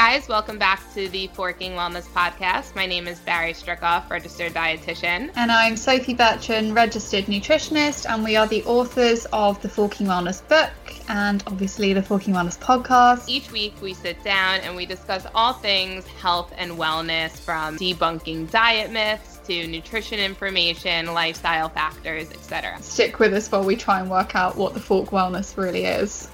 [0.00, 0.28] guys.
[0.28, 2.74] Welcome back to the Forking Wellness Podcast.
[2.74, 5.30] My name is Barry Strickoff, registered dietitian.
[5.36, 10.40] And I'm Sophie Bertrand, registered nutritionist, and we are the authors of the Forking Wellness
[10.48, 10.70] book
[11.10, 13.28] and obviously the Forking Wellness podcast.
[13.28, 18.50] Each week we sit down and we discuss all things health and wellness from debunking
[18.50, 22.80] diet myths to nutrition information, lifestyle factors, etc.
[22.80, 26.26] Stick with us while we try and work out what the Fork Wellness really is.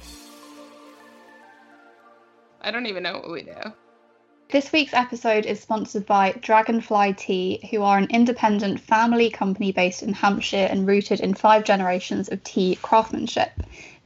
[2.67, 3.55] I don't even know what we do.
[4.51, 10.03] This week's episode is sponsored by Dragonfly Tea, who are an independent family company based
[10.03, 13.53] in Hampshire and rooted in five generations of tea craftsmanship.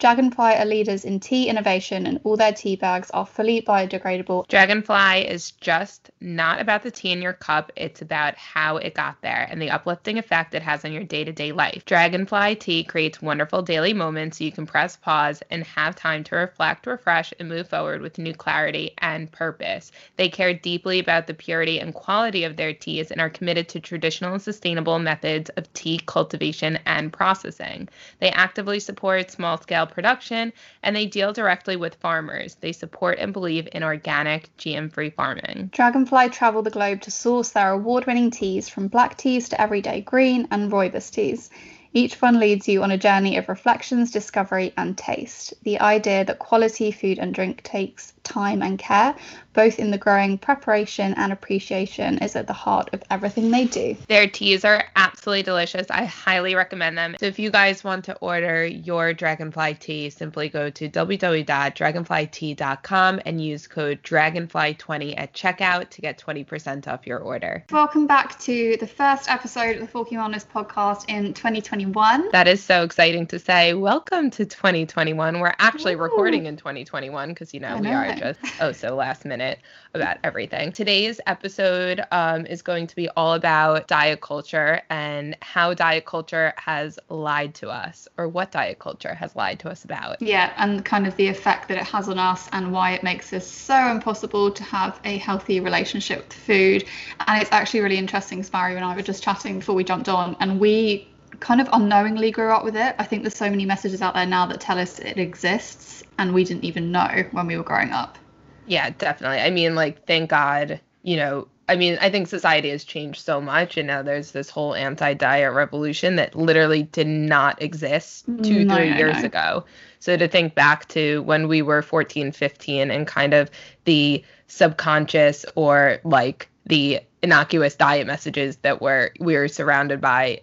[0.01, 4.49] Dragonfly are leaders in tea innovation, and all their tea bags are fully biodegradable.
[4.49, 9.21] Dragonfly is just not about the tea in your cup, it's about how it got
[9.21, 11.85] there and the uplifting effect it has on your day to day life.
[11.85, 16.35] Dragonfly tea creates wonderful daily moments so you can press pause and have time to
[16.37, 19.93] reflect, refresh, and move forward with new clarity and purpose.
[20.17, 23.81] They care deeply about the purity and quality of their teas and are committed to
[23.81, 27.91] traditional and sustainable methods of tea cultivation and processing.
[28.19, 30.53] They actively support small scale production,
[30.83, 32.57] and they deal directly with farmers.
[32.57, 35.71] They support and believe in organic, GM free farming.
[35.73, 40.01] Dragonfly travel the globe to source their award winning teas from black teas to everyday
[40.01, 41.51] green and rooibos teas.
[41.93, 45.55] Each one leads you on a journey of reflections, discovery, and taste.
[45.65, 49.17] The idea that quality food and drink takes time and care,
[49.53, 53.97] both in the growing preparation and appreciation, is at the heart of everything they do.
[54.09, 55.89] Their teas are absolutely delicious.
[55.91, 57.17] I highly recommend them.
[57.19, 63.45] So if you guys want to order your Dragonfly tea, simply go to www.dragonflytea.com and
[63.45, 67.65] use code Dragonfly20 at checkout to get 20% off your order.
[67.71, 72.31] Welcome back to the first episode of the Forking Wellness podcast in 2021.
[72.33, 73.75] That is so exciting to say.
[73.75, 75.41] Welcome to 2021.
[75.41, 75.99] We're actually Ooh.
[75.99, 79.61] recording in 2021 because, you know, we are just oh so last minute
[79.95, 80.73] about everything.
[80.73, 86.53] Today's episode um, is going to be all about diet culture and how diet culture
[86.57, 90.21] has lied to us, or what diet culture has lied to us about.
[90.23, 93.33] Yeah, and kind of the effect that it has on us, and why it makes
[93.33, 96.85] us so impossible to have a healthy relationship with food.
[97.27, 98.43] And it's actually really interesting.
[98.43, 101.09] Sparrow and I were just chatting before we jumped on, and we
[101.41, 102.95] kind of unknowingly grew up with it.
[102.99, 106.35] I think there's so many messages out there now that tell us it exists and
[106.35, 108.19] we didn't even know when we were growing up.
[108.67, 109.39] Yeah, definitely.
[109.39, 113.41] I mean, like, thank God, you know, I mean, I think society has changed so
[113.41, 118.75] much, and now there's this whole anti-diet revolution that literally did not exist two, no,
[118.75, 119.27] three no, years no.
[119.27, 119.65] ago.
[120.01, 123.51] So to think back to when we were 14, 15, and kind of
[123.85, 130.41] the subconscious or like the innocuous diet messages that were we were surrounded by,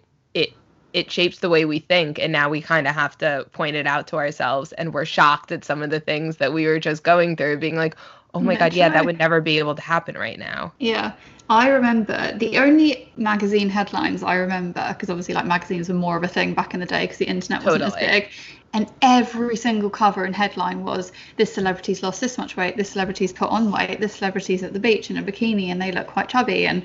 [0.94, 3.86] it shapes the way we think and now we kind of have to point it
[3.86, 7.04] out to ourselves and we're shocked at some of the things that we were just
[7.04, 7.96] going through being like
[8.34, 10.72] oh my god yeah that would never be able to happen right now.
[10.80, 11.14] Yeah.
[11.50, 16.24] I remember the only magazine headlines i remember because obviously like magazines were more of
[16.24, 18.02] a thing back in the day because the internet wasn't totally.
[18.06, 18.30] as big
[18.74, 23.34] and every single cover and headline was this celebrity's lost this much weight this celebrity's
[23.34, 26.30] put on weight this celebrity's at the beach in a bikini and they look quite
[26.30, 26.84] chubby and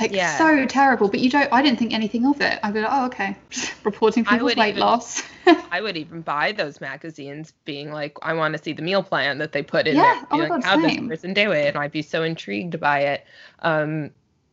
[0.00, 0.38] like yeah.
[0.38, 1.08] so terrible.
[1.08, 2.58] But you don't i didn't think anything of it.
[2.62, 3.36] I'd be like oh okay.
[3.84, 5.22] Reporting people's weight even, loss.
[5.70, 9.38] I would even buy those magazines being like i want to see the meal plan
[9.38, 10.26] that they put in yeah, there.
[10.30, 11.68] Oh like, God, how does this person do it?
[11.68, 13.26] And i'd be so intrigued by it.
[13.60, 14.10] Um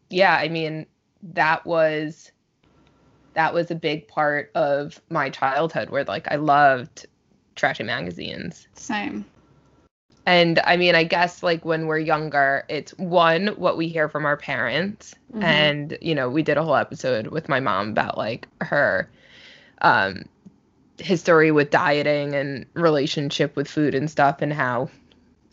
[0.10, 0.86] yeah i mean
[1.22, 2.32] that was
[3.34, 7.06] that was a big part of my childhood where like I loved
[7.56, 8.68] trashy magazines.
[8.74, 9.26] Same.
[10.26, 14.26] And I mean, I guess like when we're younger, it's one, what we hear from
[14.26, 15.16] our parents.
[15.32, 15.44] Mm-hmm.
[15.44, 19.10] And, you know, we did a whole episode with my mom about like her
[19.82, 20.26] um
[20.98, 24.90] history with dieting and relationship with food and stuff and how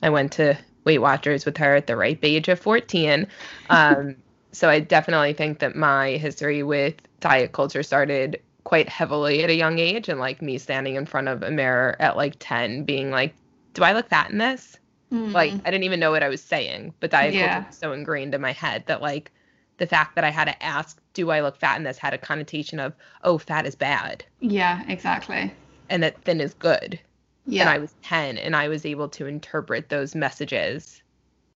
[0.03, 3.27] I went to Weight Watchers with her at the ripe age of 14.
[3.71, 4.17] Um
[4.53, 9.55] so I definitely think that my history with diet culture started quite heavily at a
[9.55, 13.11] young age and like me standing in front of a mirror at like 10 being
[13.11, 13.35] like
[13.75, 14.77] do i look fat in this?
[15.13, 15.33] Mm-hmm.
[15.33, 17.55] like i didn't even know what i was saying but diet yeah.
[17.55, 19.31] culture was so ingrained in my head that like
[19.79, 21.99] the fact that i had to ask do i look fat in this?
[21.99, 22.93] had a connotation of
[23.25, 24.25] oh fat is bad.
[24.41, 25.53] Yeah exactly.
[25.89, 27.01] And that thin is good.
[27.47, 27.63] Yeah.
[27.63, 31.03] And i was 10 and i was able to interpret those messages.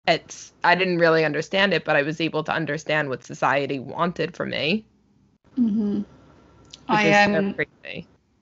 [0.08, 4.34] It's I didn't really understand it, but I was able to understand what society wanted
[4.34, 4.86] from me.
[5.58, 6.04] Mhm.
[6.88, 7.64] I am um, so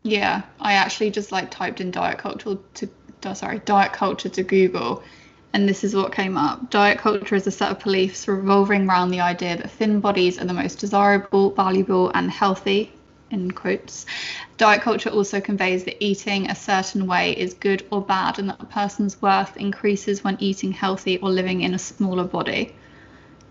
[0.03, 2.89] Yeah, I actually just like typed in diet culture to
[3.25, 5.03] oh, sorry, diet culture to Google
[5.53, 6.71] and this is what came up.
[6.71, 10.45] Diet culture is a set of beliefs revolving around the idea that thin bodies are
[10.45, 12.93] the most desirable, valuable, and healthy.
[13.31, 14.07] in quotes.
[14.57, 18.61] Diet culture also conveys that eating a certain way is good or bad, and that
[18.61, 22.75] a person's worth increases when eating healthy or living in a smaller body.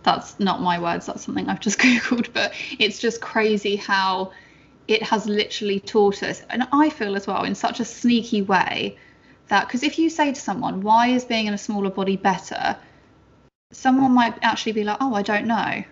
[0.07, 4.31] That's not my words, that's something I've just Googled, but it's just crazy how
[4.87, 8.97] it has literally taught us, and I feel as well, in such a sneaky way,
[9.49, 12.77] that because if you say to someone, why is being in a smaller body better?
[13.71, 15.83] Someone might actually be like, oh, I don't know.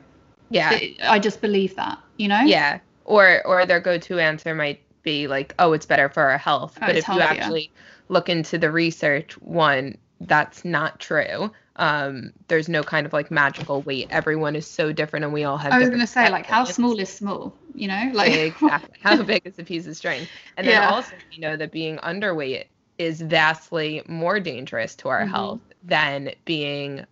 [0.50, 0.80] Yeah.
[1.04, 2.42] I just believe that, you know?
[2.42, 6.78] Yeah or or their go-to answer might be like oh it's better for our health
[6.82, 7.72] oh, but if you actually
[8.10, 13.82] look into the research one that's not true um there's no kind of like magical
[13.82, 16.46] weight everyone is so different and we all have i was going to say like
[16.46, 20.26] how small is small you know like exactly how big is a piece of string
[20.58, 20.90] and then yeah.
[20.90, 22.66] also you know that being underweight
[22.98, 25.32] is vastly more dangerous to our mm-hmm.
[25.32, 27.06] health than being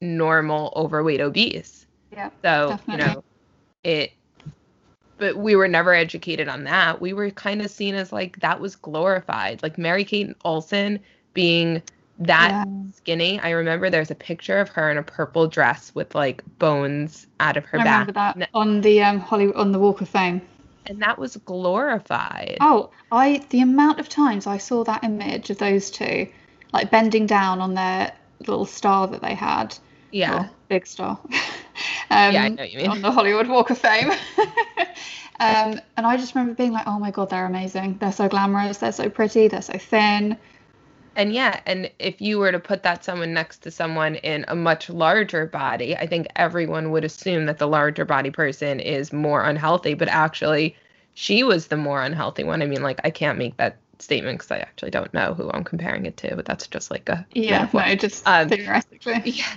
[0.00, 2.92] normal overweight obese yeah so definitely.
[2.92, 3.24] you know
[3.82, 4.12] it
[5.16, 7.00] but we were never educated on that.
[7.00, 9.62] We were kind of seen as like that was glorified.
[9.62, 10.98] Like Mary Kate Olsen
[11.34, 11.82] being
[12.18, 12.64] that yeah.
[12.94, 13.40] skinny.
[13.40, 17.56] I remember there's a picture of her in a purple dress with like bones out
[17.56, 18.08] of her I back.
[18.08, 20.40] Remember that on the um Hollywood on the Walk of Fame.
[20.86, 22.58] And that was glorified.
[22.60, 26.28] Oh, I the amount of times I saw that image of those two,
[26.72, 29.76] like bending down on their little star that they had.
[30.10, 30.48] Yeah.
[30.68, 31.18] big star.
[31.24, 31.30] um,
[32.10, 32.88] yeah, I know you mean.
[32.88, 34.10] On the Hollywood Walk of Fame.
[35.40, 37.98] um, and I just remember being like, oh my God, they're amazing.
[37.98, 38.78] They're so glamorous.
[38.78, 39.48] They're so pretty.
[39.48, 40.36] They're so thin.
[41.16, 44.54] And yeah, and if you were to put that someone next to someone in a
[44.54, 49.44] much larger body, I think everyone would assume that the larger body person is more
[49.44, 50.76] unhealthy, but actually
[51.14, 52.62] she was the more unhealthy one.
[52.62, 55.64] I mean, like I can't make that statement because I actually don't know who I'm
[55.64, 59.20] comparing it to, but that's just like a yeah, no, just um, theoretically.
[59.24, 59.56] Yeah,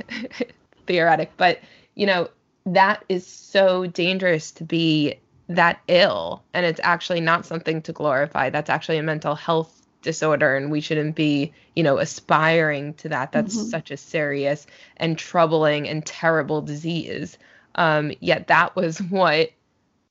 [0.85, 1.59] theoretic, but
[1.95, 2.29] you know,
[2.65, 5.15] that is so dangerous to be
[5.49, 6.43] that ill.
[6.53, 8.49] And it's actually not something to glorify.
[8.49, 10.55] That's actually a mental health disorder.
[10.55, 13.31] And we shouldn't be, you know, aspiring to that.
[13.31, 13.69] That's mm-hmm.
[13.69, 14.67] such a serious
[14.97, 17.37] and troubling and terrible disease.
[17.75, 19.51] Um, yet that was what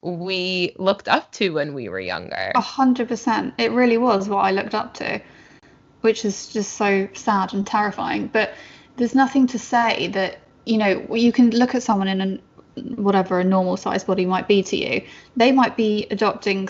[0.03, 2.53] we looked up to when we were younger.
[2.55, 3.55] A hundred percent.
[3.59, 5.21] It really was what I looked up to,
[6.03, 8.29] which is just so sad and terrifying.
[8.29, 8.55] But
[8.97, 12.39] there's nothing to say that you know, you can look at someone in a
[12.97, 15.03] whatever a normal sized body might be to you.
[15.37, 16.69] They might be adopting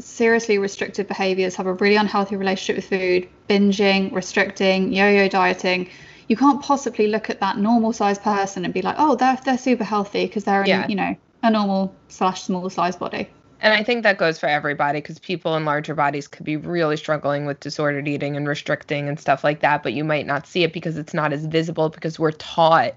[0.00, 5.88] seriously restrictive behaviors, have a really unhealthy relationship with food, binging, restricting, yo-yo dieting.
[6.28, 9.58] You can't possibly look at that normal sized person and be like, oh, they're they're
[9.58, 10.88] super healthy because they're in, yeah.
[10.88, 13.28] you know, a normal slash small size body.
[13.62, 16.96] And I think that goes for everybody because people in larger bodies could be really
[16.96, 20.62] struggling with disordered eating and restricting and stuff like that, but you might not see
[20.62, 22.94] it because it's not as visible because we're taught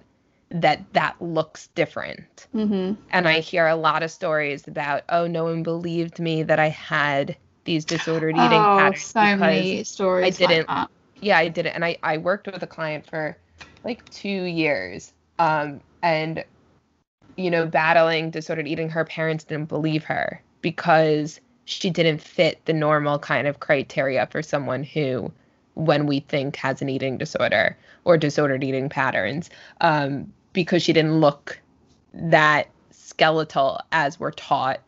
[0.54, 2.48] that that looks different.
[2.56, 2.94] Mm-hmm.
[3.10, 6.70] And I hear a lot of stories about, oh, no one believed me that I
[6.70, 7.36] had
[7.66, 9.04] these disordered eating oh, patterns.
[9.04, 10.42] So many stories.
[10.42, 10.70] I didn't.
[10.70, 10.90] Like
[11.22, 11.74] yeah, I did it.
[11.74, 13.36] And I, I worked with a client for
[13.84, 15.14] like two years.
[15.40, 16.44] Um, and,
[17.36, 22.74] you know, battling disordered eating, her parents didn't believe her because she didn't fit the
[22.74, 25.32] normal kind of criteria for someone who
[25.76, 29.50] when we think has an eating disorder or disordered eating patterns.
[29.82, 31.60] Um, because she didn't look
[32.14, 34.80] that skeletal as we're taught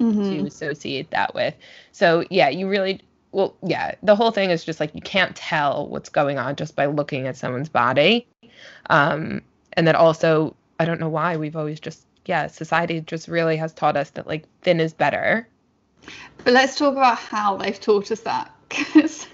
[0.00, 0.22] mm-hmm.
[0.22, 1.54] to associate that with.
[1.92, 3.00] So yeah, you really
[3.32, 6.76] well yeah, the whole thing is just like you can't tell what's going on just
[6.76, 8.26] by looking at someone's body.
[8.90, 9.42] Um
[9.74, 13.72] and that also I don't know why we've always just yeah, society just really has
[13.72, 15.48] taught us that like thin is better.
[16.44, 19.26] But let's talk about how they've taught us that because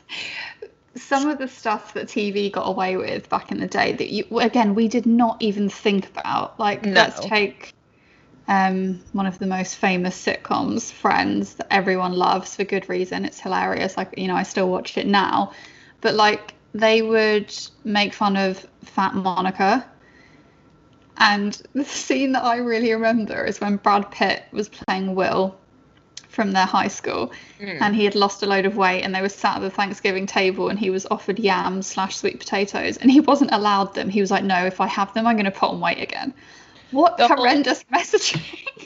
[0.97, 4.25] some of the stuff that TV got away with back in the day that you
[4.39, 6.59] again we did not even think about.
[6.59, 6.93] Like no.
[6.93, 7.75] let's take
[8.47, 13.25] um, one of the most famous sitcoms, Friends, that everyone loves for good reason.
[13.25, 13.97] It's hilarious.
[13.97, 15.53] Like you know, I still watch it now,
[16.01, 19.89] but like they would make fun of Fat Monica.
[21.17, 25.57] And the scene that I really remember is when Brad Pitt was playing Will
[26.35, 27.79] from their high school mm.
[27.81, 30.27] and he had lost a load of weight and they were sat at the Thanksgiving
[30.27, 34.09] table and he was offered yams slash sweet potatoes and he wasn't allowed them.
[34.09, 36.35] He was like, no, if I have them, I'm going to put on weight again.
[36.91, 38.01] What the horrendous whole...
[38.01, 38.43] messaging.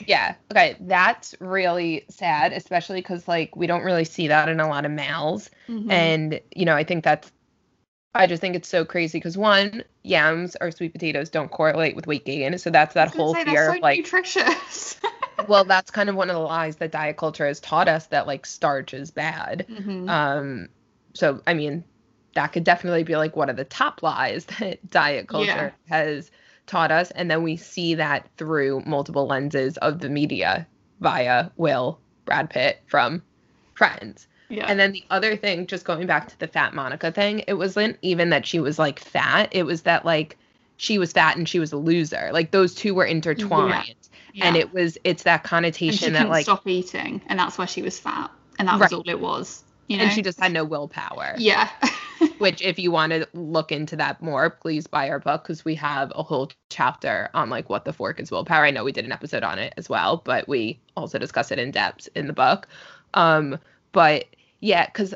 [0.07, 0.35] Yeah.
[0.51, 0.75] Okay.
[0.79, 4.91] That's really sad, especially because like we don't really see that in a lot of
[4.91, 5.49] males.
[5.67, 5.91] Mm-hmm.
[5.91, 7.31] And, you know, I think that's
[8.15, 12.07] I just think it's so crazy because one, yams or sweet potatoes don't correlate with
[12.07, 12.57] weight gain.
[12.57, 14.99] So that's that whole fear so of like nutritious.
[15.47, 18.27] well, that's kind of one of the lies that diet culture has taught us that
[18.27, 19.65] like starch is bad.
[19.69, 20.09] Mm-hmm.
[20.09, 20.69] Um,
[21.13, 21.83] so I mean,
[22.35, 25.95] that could definitely be like one of the top lies that diet culture yeah.
[25.95, 26.31] has
[26.65, 30.67] taught us, and then we see that through multiple lenses of the media
[30.99, 33.23] via Will Brad Pitt from
[33.73, 34.27] Friends.
[34.49, 34.65] Yeah.
[34.67, 37.97] And then the other thing, just going back to the fat Monica thing, it wasn't
[38.01, 39.49] even that she was like fat.
[39.51, 40.37] It was that like
[40.77, 42.29] she was fat and she was a loser.
[42.33, 43.85] Like those two were intertwined.
[43.87, 44.08] Yeah.
[44.39, 44.47] Yeah.
[44.47, 47.99] And it was it's that connotation that like stop eating and that's why she was
[47.99, 48.31] fat.
[48.57, 48.93] And that was right.
[48.93, 49.63] all it was.
[49.87, 50.03] You know?
[50.03, 51.35] And she just had no willpower.
[51.37, 51.69] Yeah.
[52.37, 55.75] which if you want to look into that more, please buy our book because we
[55.75, 58.65] have a whole chapter on like what the fork is willpower.
[58.65, 61.59] I know we did an episode on it as well, but we also discuss it
[61.59, 62.67] in depth in the book.
[63.13, 63.57] Um,
[63.91, 64.25] but
[64.59, 65.13] yeah, because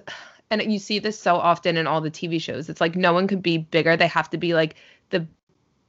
[0.49, 2.69] and you see this so often in all the TV shows.
[2.69, 3.97] It's like no one could be bigger.
[3.97, 4.75] They have to be like
[5.09, 5.27] the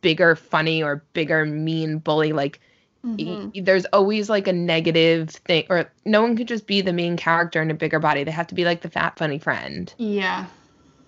[0.01, 2.33] bigger funny or bigger mean bully.
[2.33, 2.61] Like
[3.05, 3.51] mm-hmm.
[3.55, 7.17] y- there's always like a negative thing, or no one could just be the main
[7.17, 8.25] character in a bigger body.
[8.25, 9.93] They have to be like the fat funny friend.
[9.99, 10.47] Yeah.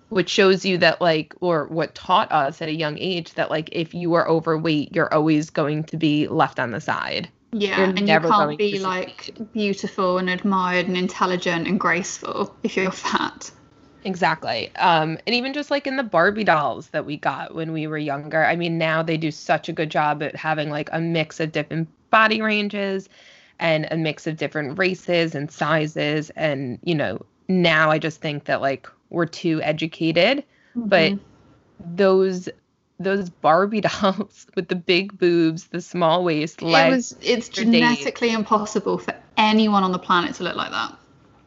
[0.09, 3.69] Which shows you that like, or what taught us at a young age that like
[3.71, 7.29] if you are overweight, you're always going to be left on the side.
[7.51, 12.77] Yeah, you're and you can't be like beautiful and admired and intelligent and graceful if
[12.77, 13.51] you're fat.
[14.07, 14.73] Exactly.
[14.77, 17.97] Um, and even just like in the Barbie dolls that we got when we were
[17.97, 18.45] younger.
[18.45, 21.51] I mean, now they do such a good job at having like a mix of
[21.51, 23.09] different body ranges
[23.59, 26.29] and a mix of different races and sizes.
[26.37, 30.45] And, you know, now I just think that like we're too educated.
[30.77, 30.87] Mm-hmm.
[30.87, 31.13] But
[31.79, 32.47] those
[32.99, 37.11] those Barbie dolls with the big boobs, the small waist, legs.
[37.11, 38.37] It was, it's genetically days.
[38.37, 40.97] impossible for anyone on the planet to look like that.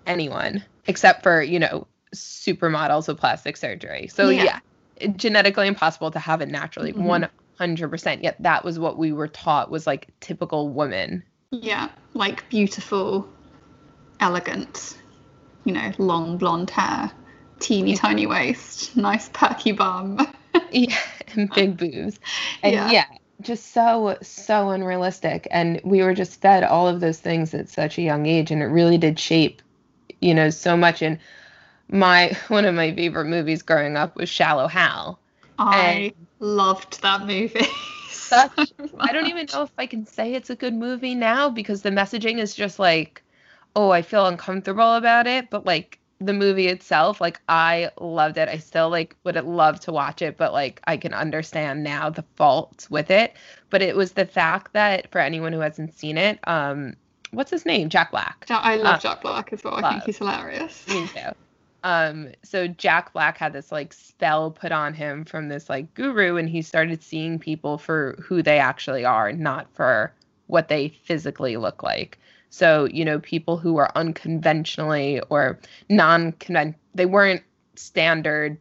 [0.06, 4.08] Anyone, except for you know supermodels with plastic surgery.
[4.08, 4.60] So yeah, yeah
[5.08, 7.04] genetically impossible to have it naturally, mm-hmm.
[7.04, 8.22] one hundred percent.
[8.22, 11.22] Yet that was what we were taught was like typical women.
[11.50, 13.28] Yeah, like beautiful,
[14.20, 14.96] elegant,
[15.64, 17.10] you know, long blonde hair,
[17.58, 20.18] teeny tiny waist, nice perky bum.
[20.70, 20.98] yeah,
[21.34, 22.20] and big boobs.
[22.62, 22.90] And yeah.
[22.90, 23.04] yeah,
[23.40, 25.48] just so so unrealistic.
[25.50, 28.62] And we were just fed all of those things at such a young age, and
[28.62, 29.62] it really did shape,
[30.20, 31.02] you know, so much.
[31.02, 31.18] And
[31.92, 35.18] my one of my favorite movies growing up was Shallow Hal.
[35.58, 37.66] I and loved that movie.
[38.08, 41.82] such I don't even know if I can say it's a good movie now because
[41.82, 43.22] the messaging is just like,
[43.74, 48.48] oh, I feel uncomfortable about it, but like the movie itself, like I loved it.
[48.48, 52.24] I still like would love to watch it, but like I can understand now the
[52.36, 53.34] faults with it.
[53.70, 56.94] But it was the fact that for anyone who hasn't seen it, um,
[57.32, 57.88] what's his name?
[57.88, 58.46] Jack Black.
[58.48, 59.74] I love uh, Jack Black as well.
[59.74, 60.86] I think he's hilarious.
[60.88, 61.30] Me too.
[61.82, 66.36] Um, so Jack Black had this like spell put on him from this like guru,
[66.36, 70.12] and he started seeing people for who they actually are, not for
[70.46, 72.18] what they physically look like.
[72.50, 75.58] So, you know, people who were unconventionally or
[75.88, 77.42] non convent they weren't
[77.76, 78.58] standard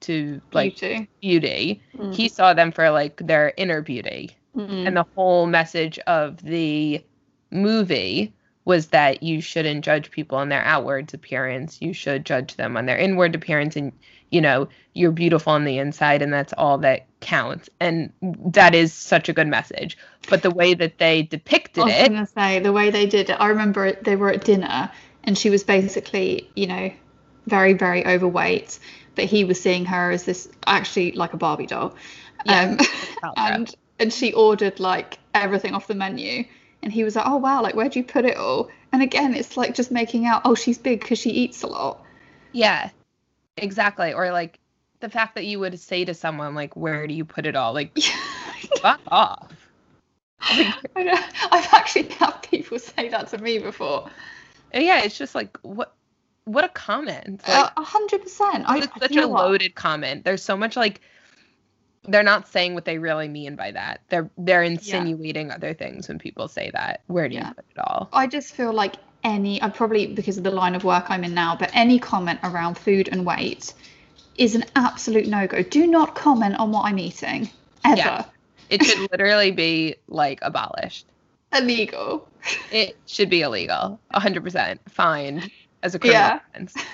[0.00, 1.08] to like beauty.
[1.20, 1.82] beauty.
[1.96, 2.14] Mm.
[2.14, 4.36] He saw them for like their inner beauty.
[4.56, 4.86] Mm.
[4.86, 7.04] And the whole message of the
[7.50, 8.32] movie
[8.66, 11.80] was that you shouldn't judge people on their outward appearance.
[11.80, 13.92] You should judge them on their inward appearance and
[14.30, 17.70] you know, you're beautiful on the inside and that's all that counts.
[17.80, 19.96] And that is such a good message.
[20.28, 21.92] But the way that they depicted it.
[21.92, 24.44] I was going to say, the way they did it, I remember they were at
[24.44, 24.90] dinner
[25.24, 26.90] and she was basically, you know,
[27.46, 28.78] very, very overweight.
[29.14, 31.94] But he was seeing her as this actually like a Barbie doll.
[32.44, 32.76] Yeah,
[33.22, 36.44] um, and and she ordered like everything off the menu
[36.82, 39.56] and he was like oh wow like where'd you put it all and again it's
[39.56, 42.02] like just making out oh she's big because she eats a lot
[42.52, 42.90] yeah
[43.56, 44.12] Exactly.
[44.12, 44.58] Or like
[45.00, 47.72] the fact that you would say to someone like, "Where do you put it all?"
[47.72, 47.96] Like,
[48.80, 49.52] fuck off.
[50.94, 51.08] Like,
[51.50, 54.08] I've actually had people say that to me before.
[54.72, 55.94] Yeah, it's just like what
[56.44, 57.40] what a comment.
[57.46, 58.64] A hundred percent.
[58.68, 60.24] It's such a loaded comment.
[60.24, 61.00] There's so much like
[62.08, 64.00] they're not saying what they really mean by that.
[64.08, 65.54] They're they're insinuating yeah.
[65.54, 67.02] other things when people say that.
[67.06, 67.48] Where do yeah.
[67.48, 68.08] you put it all?
[68.12, 71.34] I just feel like any, I probably because of the line of work I'm in
[71.34, 73.74] now, but any comment around food and weight
[74.36, 75.62] is an absolute no go.
[75.62, 77.50] Do not comment on what I'm eating
[77.84, 77.96] ever.
[77.96, 78.24] Yeah.
[78.70, 81.06] It should literally be like abolished.
[81.52, 82.28] Illegal.
[82.70, 83.98] It should be illegal.
[84.14, 85.50] 100% fined
[85.82, 86.40] as a criminal yeah.
[86.50, 86.74] offense.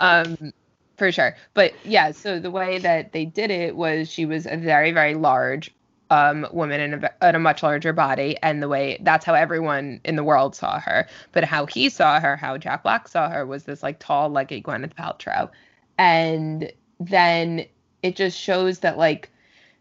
[0.00, 0.54] Um,
[1.00, 1.34] for sure.
[1.54, 5.14] But yeah, so the way that they did it was she was a very, very
[5.14, 5.74] large
[6.10, 10.02] um, woman in a, in a much larger body, and the way that's how everyone
[10.04, 11.08] in the world saw her.
[11.32, 14.60] But how he saw her, how Jack Black saw her, was this like tall, leggy
[14.60, 15.48] Gwyneth Paltrow,
[15.96, 17.64] and then
[18.02, 19.30] it just shows that like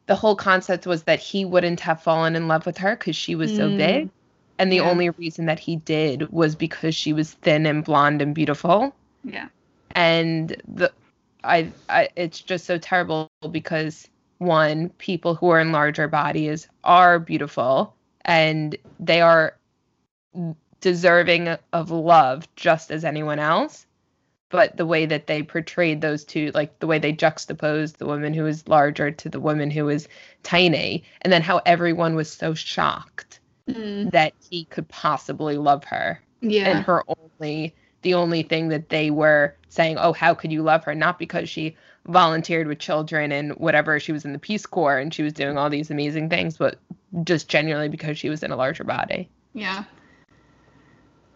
[0.06, 3.36] the whole concept was that he wouldn't have fallen in love with her because she
[3.36, 3.58] was mm.
[3.58, 4.10] so big,
[4.58, 4.90] and the yeah.
[4.90, 8.96] only reason that he did was because she was thin and blonde and beautiful.
[9.26, 9.50] Yeah,
[9.92, 10.94] and the
[11.44, 14.08] I, I it's just so terrible because
[14.40, 19.56] one, people who are in larger bodies are beautiful and they are
[20.82, 23.86] deserving of love just as anyone else
[24.50, 28.34] but the way that they portrayed those two like the way they juxtaposed the woman
[28.34, 30.08] who was larger to the woman who was
[30.44, 34.12] tiny and then how everyone was so shocked Mm.
[34.12, 36.70] that he could possibly love her Yeah.
[36.70, 40.84] and her only the only thing that they were saying oh how could you love
[40.84, 41.76] her not because she
[42.08, 45.58] volunteered with children and whatever she was in the peace corps and she was doing
[45.58, 46.80] all these amazing things but
[47.24, 49.84] just genuinely because she was in a larger body yeah.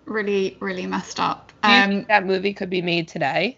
[0.06, 1.52] Really, really messed up.
[1.64, 3.58] Um, that movie could be made today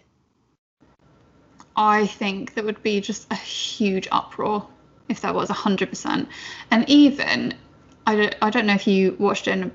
[1.76, 4.66] I think there would be just a huge uproar
[5.08, 6.26] if that was 100%.
[6.70, 7.54] And even,
[8.06, 9.72] I don't, I don't know if you watched it in,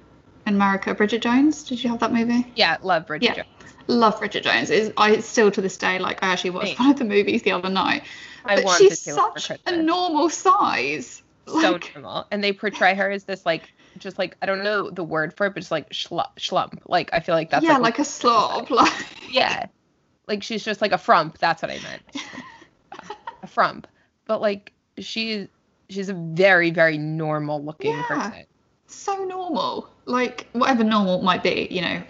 [0.47, 1.63] in America, Bridget Jones.
[1.63, 2.51] Did you have that movie?
[2.55, 3.43] yeah love bridget Yeah.
[3.43, 3.47] Jones.
[3.87, 4.69] Love Bridget Jones.
[4.69, 6.85] Is I still to this day like I actually watched Same.
[6.85, 8.03] one of the movies the other night.
[8.45, 11.23] i but she's such a normal size.
[11.47, 13.63] so Like, normal and they portray her as this like
[13.97, 16.79] just like i don't know the word for it but just like schlump, schlump.
[16.85, 18.69] like i feel like that's yeah, like, like a slob.
[18.71, 18.93] Like
[19.29, 19.65] yeah
[20.27, 22.01] like she's just like a frump that's what i meant
[23.43, 23.87] a frump
[24.25, 25.47] but like she's
[25.89, 28.03] she's a very very normal looking Yeah.
[28.03, 28.45] person
[28.95, 29.89] so normal.
[30.05, 32.01] Like whatever normal might be, you know,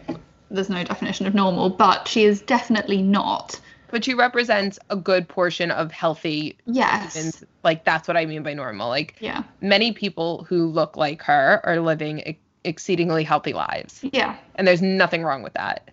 [0.50, 3.60] there's no definition of normal, but she is definitely not.
[3.90, 7.14] but she represents a good portion of healthy Yes.
[7.14, 9.44] humans like that's what i mean by normal like Yeah.
[9.60, 14.38] many people who look like her are living ex- exceedingly healthy lives Yeah.
[14.56, 15.90] and there's nothing wrong with that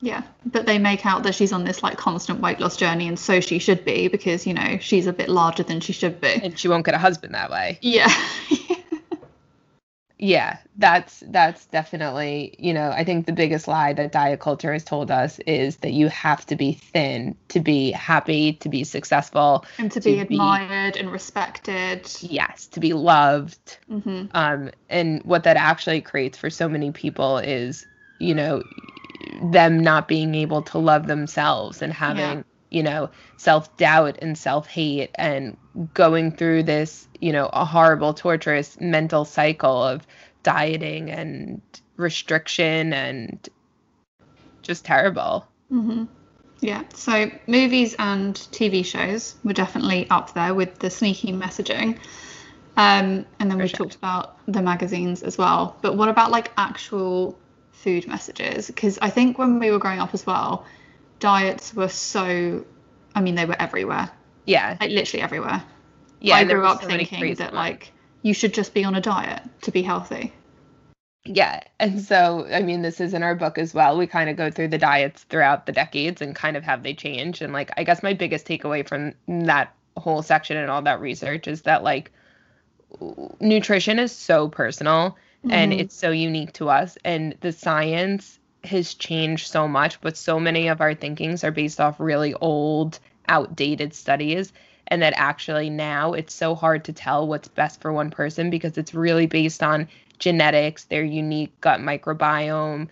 [0.00, 0.22] Yeah.
[0.46, 3.40] But they make out that she's on this like constant weight loss journey and so
[3.40, 6.28] she should be because, you know, she's a bit larger than she should be.
[6.44, 8.08] and she won't get a husband that way Yeah.
[10.22, 14.84] yeah that's that's definitely you know i think the biggest lie that diet culture has
[14.84, 19.64] told us is that you have to be thin to be happy to be successful
[19.78, 22.08] and to To be be- admired and respected.
[22.20, 23.78] yes to be loved.
[23.88, 27.84] Hmm um and what that actually creates for so many people is
[28.20, 28.62] you know
[29.42, 35.56] them not being able to love themselves and having you know self-doubt and self-hate and
[35.94, 40.06] going through this you know a horrible torturous mental cycle of
[40.42, 41.60] dieting and
[41.96, 43.48] restriction and
[44.62, 46.04] just terrible hmm
[46.60, 46.84] Yeah.
[46.94, 51.98] So movies and TV shows were definitely up there with the sneaky messaging.
[52.76, 53.78] Um, and then For we sure.
[53.78, 55.76] talked about the magazines as well.
[55.82, 57.38] But what about like actual
[57.72, 58.68] food messages?
[58.68, 60.64] Because I think when we were growing up as well,
[61.22, 62.64] diets were so,
[63.14, 64.10] I mean, they were everywhere,
[64.44, 65.62] yeah like literally everywhere.
[66.20, 69.42] yeah I grew up so thinking that like you should just be on a diet
[69.62, 70.32] to be healthy.
[71.24, 71.60] Yeah.
[71.78, 73.96] And so, I mean, this is in our book as well.
[73.96, 76.94] We kind of go through the diets throughout the decades and kind of have they
[76.94, 77.42] changed.
[77.42, 79.14] And like, I guess my biggest takeaway from
[79.46, 82.10] that whole section and all that research is that like
[83.40, 85.16] nutrition is so personal
[85.48, 85.80] and Mhm.
[85.80, 86.98] it's so unique to us.
[87.04, 91.80] And the science has changed so much, but so many of our thinkings are based
[91.80, 92.98] off really old,
[93.28, 94.52] outdated studies.
[94.88, 98.76] And that actually now it's so hard to tell what's best for one person because
[98.76, 102.88] it's really based on genetics, their unique gut microbiome,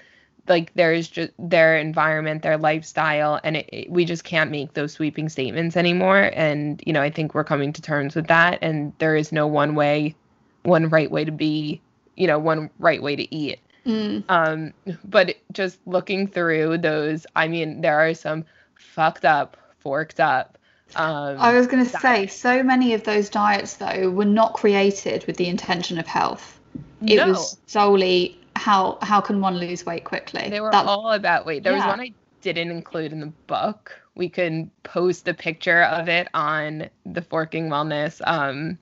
[0.49, 4.93] like there's just their environment, their lifestyle, and it, it- we just can't make those
[4.93, 6.31] sweeping statements anymore.
[6.35, 8.59] And you know, I think we're coming to terms with that.
[8.63, 10.17] And there is no one way,
[10.65, 11.83] one right way to be,
[12.17, 13.61] you know, one right way to eat.
[13.87, 14.25] Mm.
[14.29, 14.73] Um,
[15.05, 20.59] but just looking through those, I mean, there are some fucked up, forked up.
[20.97, 25.25] Um, I was going to say, so many of those diets, though, were not created
[25.27, 26.59] with the intention of health.
[27.07, 27.29] It no.
[27.29, 30.49] was solely how how can one lose weight quickly.
[30.51, 31.62] They were That's- all about weight.
[31.62, 32.12] There was one I
[32.43, 33.99] didn't include in the book.
[34.14, 38.79] We can post a picture of it on the Forking Wellness um,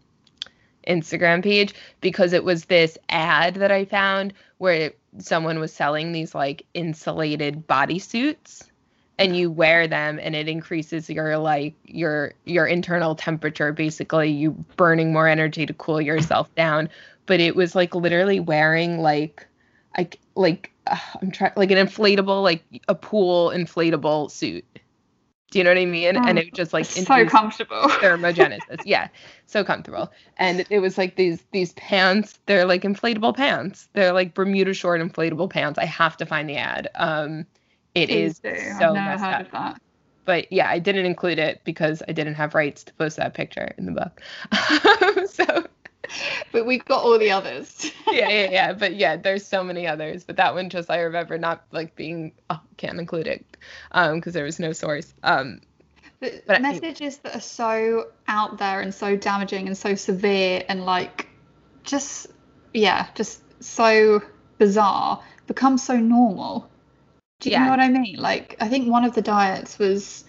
[0.89, 6.35] Instagram page because it was this ad that I found where someone was selling these
[6.35, 8.69] like insulated bodysuits
[9.19, 14.53] and you wear them and it increases your like your your internal temperature basically you
[14.77, 16.89] burning more energy to cool yourself down
[17.27, 19.47] but it was like literally wearing like
[19.97, 24.65] I like uh, I'm trying like an inflatable like a pool inflatable suit.
[25.51, 26.17] Do you know what I mean?
[26.17, 27.83] Oh, and it just like so comfortable.
[27.89, 28.83] thermogenesis.
[28.85, 29.09] yeah,
[29.47, 30.13] so comfortable.
[30.37, 32.39] And it was like these these pants.
[32.47, 33.89] They're like inflatable pants.
[33.95, 35.79] They're like Bermuda short inflatable pants.
[35.79, 36.89] I have to find the ad.
[36.97, 37.47] Um,
[37.95, 38.73] it is Please do.
[38.79, 39.51] so messed up.
[39.53, 39.81] that.
[40.27, 43.73] But yeah, I didn't include it because I didn't have rights to post that picture
[43.79, 44.21] in the book.
[45.31, 45.65] so
[46.53, 47.93] But we've got all the others.
[48.11, 48.73] yeah, yeah, yeah.
[48.73, 50.25] But yeah, there's so many others.
[50.25, 53.45] But that one just I remember not like being oh, can't include it
[53.93, 55.13] um because there was no source.
[55.23, 55.61] Um
[56.21, 60.65] The But I- messages that are so out there and so damaging and so severe
[60.69, 61.29] and like
[61.85, 62.29] just
[62.73, 64.23] yeah, just so
[64.59, 66.69] bizarre become so normal.
[67.41, 67.65] Do you yeah.
[67.65, 68.17] know what I mean?
[68.19, 70.25] Like, I think one of the diets was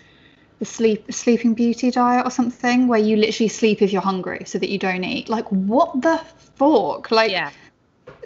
[0.59, 4.59] the sleep sleeping beauty diet or something where you literally sleep if you're hungry so
[4.59, 5.29] that you don't eat.
[5.29, 6.17] Like, what the
[6.55, 7.09] fuck?
[7.11, 7.51] Like, yeah.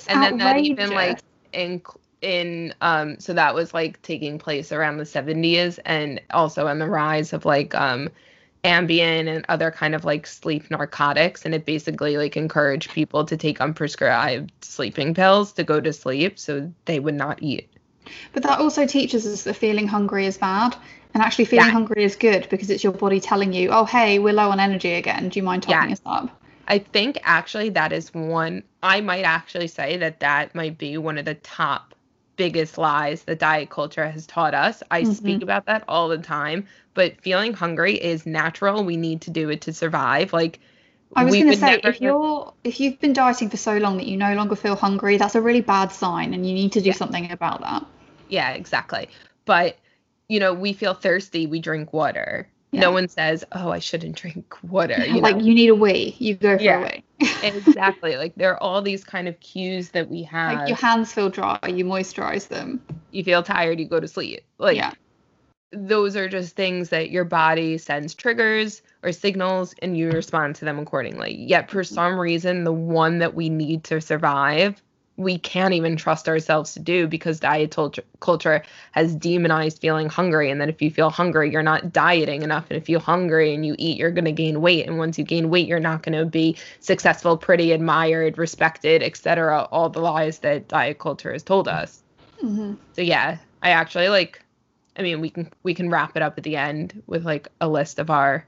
[0.07, 0.29] And outrageous.
[0.29, 1.19] then that even like
[1.53, 1.81] in
[2.21, 6.87] in um so that was like taking place around the 70s and also on the
[6.87, 8.09] rise of like um
[8.63, 13.35] Ambien and other kind of like sleep narcotics and it basically like encouraged people to
[13.35, 17.69] take unprescribed sleeping pills to go to sleep so they would not eat.
[18.31, 20.77] But that also teaches us that feeling hungry is bad
[21.13, 21.71] and actually feeling yeah.
[21.71, 24.93] hungry is good because it's your body telling you, "Oh, hey, we're low on energy
[24.93, 25.29] again.
[25.29, 25.93] Do you mind topping yeah.
[25.93, 30.77] us up?" I think actually that is one I might actually say that that might
[30.77, 31.93] be one of the top
[32.35, 34.81] biggest lies the diet culture has taught us.
[34.89, 35.11] I mm-hmm.
[35.11, 38.83] speak about that all the time, but feeling hungry is natural.
[38.83, 40.33] We need to do it to survive.
[40.33, 40.59] Like
[41.15, 44.07] I was going to say, if you're if you've been dieting for so long that
[44.07, 46.87] you no longer feel hungry, that's a really bad sign, and you need to do
[46.87, 46.95] yeah.
[46.95, 47.85] something about that.
[48.29, 49.09] Yeah, exactly.
[49.45, 49.77] But
[50.33, 52.49] you know, we feel thirsty, we drink water.
[52.71, 52.81] Yeah.
[52.81, 55.43] No one says, "Oh, I shouldn't drink water." You like know?
[55.43, 56.79] you need a way, you go for yeah.
[56.79, 57.29] a wee.
[57.43, 58.17] exactly.
[58.17, 60.57] Like there are all these kind of cues that we have.
[60.57, 62.81] Like your hands feel dry, you moisturize them.
[63.11, 64.41] You feel tired, you go to sleep.
[64.57, 64.93] Like yeah.
[65.71, 70.65] those are just things that your body sends triggers or signals and you respond to
[70.65, 71.35] them accordingly.
[71.35, 74.81] Yet for some reason the one that we need to survive
[75.15, 77.75] we can't even trust ourselves to do because diet
[78.19, 80.49] culture has demonized feeling hungry.
[80.49, 82.65] And that if you feel hungry you're not dieting enough.
[82.69, 84.87] And if you're hungry and you eat you're going to gain weight.
[84.87, 89.67] And once you gain weight you're not going to be successful pretty admired respected etc
[89.71, 92.01] all the lies that diet culture has told us.
[92.43, 92.73] Mm-hmm.
[92.91, 94.43] so yeah i actually like
[94.97, 97.69] i mean we can we can wrap it up at the end with like a
[97.69, 98.45] list of our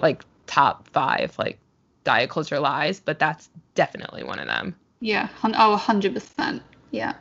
[0.00, 1.58] like top five like
[2.04, 5.28] diet culture lies but that's definitely one of them yeah.
[5.42, 6.60] Oh, 100%.
[6.90, 7.14] Yeah.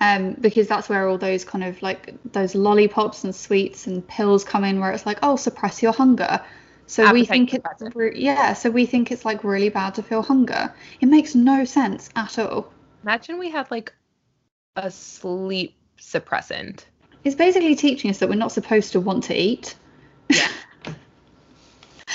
[0.00, 4.42] Um, because that's where all those kind of like those lollipops and sweets and pills
[4.42, 6.40] come in, where it's like, oh, suppress your hunger.
[6.86, 8.52] So Appetite we think it's re- yeah.
[8.54, 10.74] So we think it's like really bad to feel hunger.
[11.00, 12.72] It makes no sense at all.
[13.04, 13.92] Imagine we had like
[14.74, 16.84] a sleep suppressant.
[17.22, 19.76] It's basically teaching us that we're not supposed to want to eat.
[20.28, 20.48] Yeah.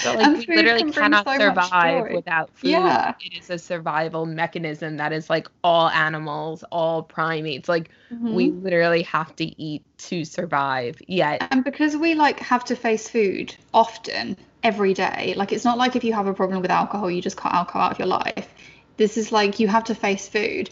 [0.04, 2.72] But like we literally cannot so survive without food.
[2.72, 3.14] Yeah.
[3.22, 7.70] It is a survival mechanism that is like all animals, all primates.
[7.70, 8.34] Like mm-hmm.
[8.34, 11.02] we literally have to eat to survive.
[11.08, 15.78] Yet And because we like have to face food often every day, like it's not
[15.78, 18.08] like if you have a problem with alcohol, you just cut alcohol out of your
[18.08, 18.54] life.
[18.98, 20.70] This is like you have to face food.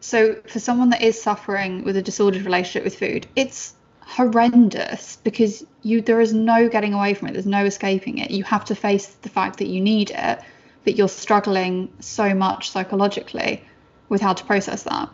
[0.00, 3.75] So for someone that is suffering with a disordered relationship with food, it's
[4.06, 7.32] horrendous because you there is no getting away from it.
[7.32, 8.30] There's no escaping it.
[8.30, 10.40] You have to face the fact that you need it
[10.84, 13.60] but you're struggling so much psychologically
[14.08, 15.10] with how to process that.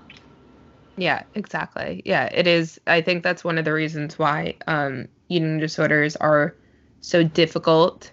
[0.96, 2.02] Yeah exactly.
[2.04, 2.78] Yeah it is.
[2.86, 6.54] I think that's one of the reasons why um, eating disorders are
[7.00, 8.12] so difficult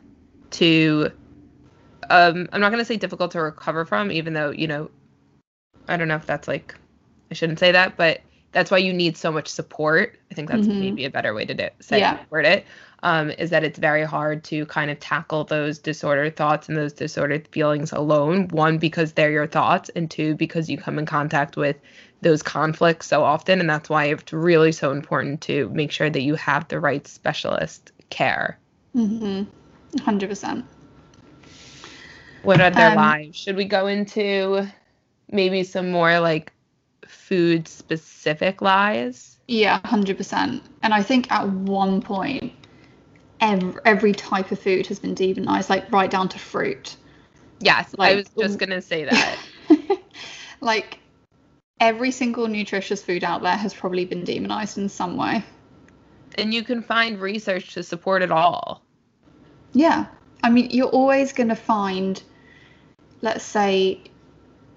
[0.51, 1.11] to
[2.09, 4.89] um, i'm not going to say difficult to recover from even though you know
[5.87, 6.75] i don't know if that's like
[7.29, 10.19] i shouldn't say that but that's why you need so much support.
[10.31, 10.79] I think that's mm-hmm.
[10.79, 12.19] maybe a better way to do, say yeah.
[12.29, 12.65] word it.
[13.01, 16.91] Um, is that it's very hard to kind of tackle those disordered thoughts and those
[16.91, 18.49] disordered feelings alone.
[18.49, 21.77] One, because they're your thoughts, and two, because you come in contact with
[22.21, 23.62] those conflicts so often.
[23.62, 27.07] And that's why it's really so important to make sure that you have the right
[27.07, 28.59] specialist care.
[28.93, 29.43] Mm-hmm.
[29.97, 30.63] 100%.
[32.43, 33.38] What other um, lives?
[33.38, 34.67] Should we go into
[35.31, 36.51] maybe some more like
[37.09, 39.37] food specific lies.
[39.47, 40.61] Yeah, 100%.
[40.83, 42.53] And I think at one point,
[43.41, 46.95] every, every type of food has been demonized, like right down to fruit.
[47.59, 49.37] Yes, like, I was just going to say that.
[50.61, 50.99] like
[51.79, 55.43] every single nutritious food out there has probably been demonized in some way.
[56.37, 58.83] And you can find research to support it all.
[59.73, 60.05] Yeah.
[60.43, 62.21] I mean, you're always going to find,
[63.21, 64.01] let's say,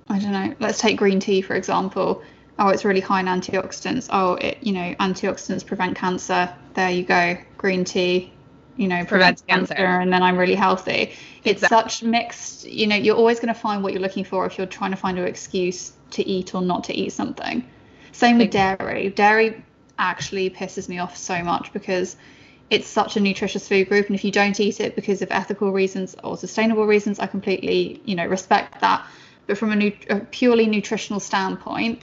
[0.09, 2.23] I don't know, let's take green tea, for example
[2.59, 4.09] oh, it's really high in antioxidants.
[4.11, 6.55] Oh, it, you know, antioxidants prevent cancer.
[6.75, 7.37] There you go.
[7.59, 8.33] Green tea,
[8.77, 9.75] you know, prevents, cancer.
[9.75, 10.01] cancer.
[10.01, 11.13] and then I'm really healthy.
[11.45, 11.91] It's exactly.
[11.91, 14.67] such mixed, you know, you're always going to find what you're looking for if you're
[14.67, 17.69] trying to find an excuse to eat or not to eat something.
[18.13, 19.11] Same with dairy.
[19.11, 19.65] Dairy
[19.99, 22.17] actually pisses me off so much because
[22.71, 25.73] it's such a nutritious food group and if you don't eat it because of ethical
[25.73, 29.07] reasons or sustainable reasons, I completely, you know, respect that.
[29.47, 32.03] But from a, nu- a purely nutritional standpoint,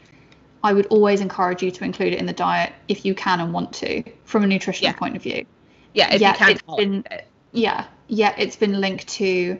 [0.63, 3.53] I would always encourage you to include it in the diet if you can and
[3.53, 4.97] want to, from a nutritional yeah.
[4.97, 5.45] point of view.
[5.93, 6.75] Yeah, if yet you can.
[6.77, 7.27] Been, it.
[7.51, 9.59] Yeah, yeah, it's been linked to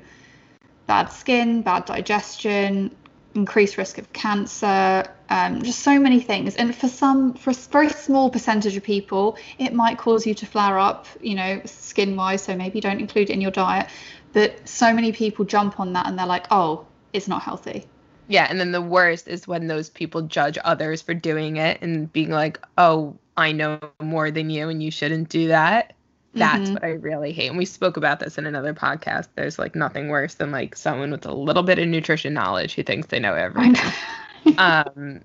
[0.88, 2.96] bad skin, bad digestion,
[3.36, 6.56] increased risk of cancer, um, just so many things.
[6.56, 10.46] And for some, for a very small percentage of people, it might cause you to
[10.46, 12.44] flare up, you know, skin wise.
[12.44, 13.88] So maybe don't include it in your diet.
[14.34, 17.86] But so many people jump on that and they're like, oh, it's not healthy.
[18.28, 18.48] Yeah.
[18.50, 22.30] And then the worst is when those people judge others for doing it and being
[22.30, 25.94] like, oh, I know more than you and you shouldn't do that.
[26.36, 26.74] That's mm-hmm.
[26.74, 27.48] what I really hate.
[27.48, 29.30] And we spoke about this in another podcast.
[29.36, 32.84] There's like nothing worse than like someone with a little bit of nutrition knowledge who
[32.84, 33.76] thinks they know everything.
[34.60, 35.22] um,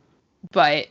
[0.51, 0.89] but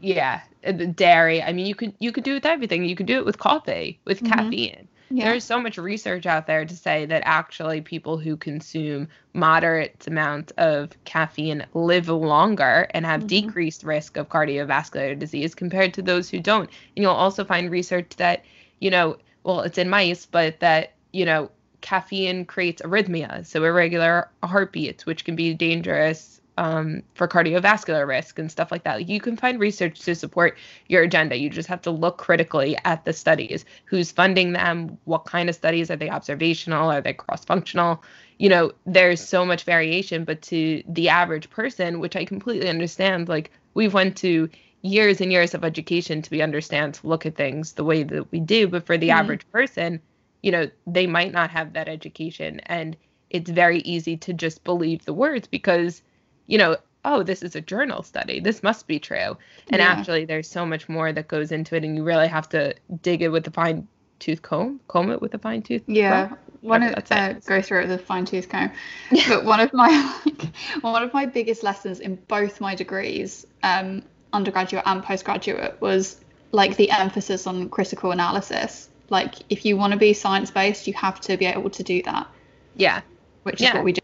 [0.00, 1.42] yeah, the dairy.
[1.42, 2.84] I mean, you could you could do it with everything.
[2.84, 4.32] You could do it with coffee, with mm-hmm.
[4.32, 4.88] caffeine.
[5.12, 5.24] Yeah.
[5.24, 10.52] There's so much research out there to say that actually people who consume moderate amounts
[10.56, 13.46] of caffeine live longer and have mm-hmm.
[13.46, 16.70] decreased risk of cardiovascular disease compared to those who don't.
[16.96, 18.44] And you'll also find research that,
[18.78, 24.28] you know, well, it's in mice, but that, you know, caffeine creates arrhythmia, so irregular
[24.44, 29.08] heartbeats, which can be dangerous um, for cardiovascular risk and stuff like that.
[29.08, 31.38] You can find research to support your agenda.
[31.38, 33.64] You just have to look critically at the studies.
[33.86, 34.98] Who's funding them?
[35.04, 35.90] What kind of studies?
[35.90, 36.90] Are they observational?
[36.90, 38.04] Are they cross functional?
[38.36, 43.30] You know, there's so much variation, but to the average person, which I completely understand,
[43.30, 44.50] like we've went to
[44.82, 48.30] years and years of education to be understand to look at things the way that
[48.30, 48.68] we do.
[48.68, 49.18] But for the mm-hmm.
[49.18, 49.98] average person,
[50.42, 52.60] you know, they might not have that education.
[52.66, 52.98] And
[53.30, 56.02] it's very easy to just believe the words because
[56.46, 58.40] you know, oh, this is a journal study.
[58.40, 59.36] This must be true.
[59.68, 59.86] And yeah.
[59.86, 63.22] actually, there's so much more that goes into it, and you really have to dig
[63.22, 65.82] it with a fine tooth comb, comb it with a fine tooth.
[65.86, 66.38] Yeah, comb.
[66.60, 68.70] one of uh, go through it with a fine tooth comb.
[69.28, 74.02] but one of my like, one of my biggest lessons in both my degrees, um,
[74.32, 76.20] undergraduate and postgraduate, was
[76.52, 78.88] like the emphasis on critical analysis.
[79.08, 82.02] Like, if you want to be science based, you have to be able to do
[82.04, 82.28] that.
[82.76, 83.00] Yeah.
[83.42, 83.74] Which is yeah.
[83.74, 83.99] what we do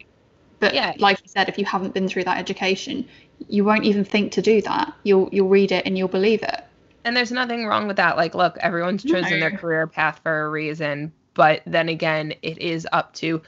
[0.59, 0.95] but yeah.
[0.99, 3.07] like you said, if you haven't been through that education,
[3.49, 4.95] you won't even think to do that.
[5.03, 6.65] You'll you'll read it and you'll believe it.
[7.05, 8.17] And there's nothing wrong with that.
[8.17, 9.41] Like, look, everyone's chosen no.
[9.41, 11.13] their career path for a reason.
[11.35, 13.43] But then again, it is up to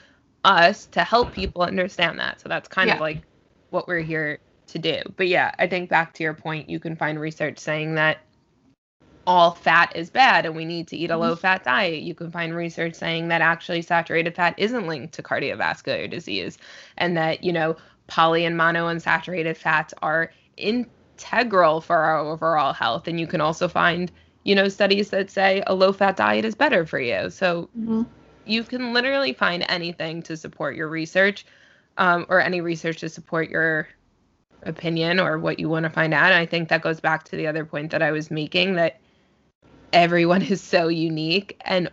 [0.44, 2.40] us to help people understand that.
[2.40, 2.94] So that's kind yeah.
[2.94, 3.22] of like
[3.70, 5.00] what we're here to do.
[5.16, 8.18] But yeah, I think back to your point, you can find research saying that
[9.28, 11.40] all fat is bad and we need to eat a low mm-hmm.
[11.42, 12.02] fat diet.
[12.02, 16.56] You can find research saying that actually saturated fat isn't linked to cardiovascular disease
[16.96, 23.06] and that, you know, poly and monounsaturated fats are integral for our overall health.
[23.06, 24.10] And you can also find,
[24.44, 27.28] you know, studies that say a low fat diet is better for you.
[27.28, 28.04] So mm-hmm.
[28.46, 31.44] you can literally find anything to support your research
[31.98, 33.88] um, or any research to support your
[34.62, 36.32] opinion or what you want to find out.
[36.32, 38.98] And I think that goes back to the other point that I was making that
[39.92, 41.90] everyone is so unique and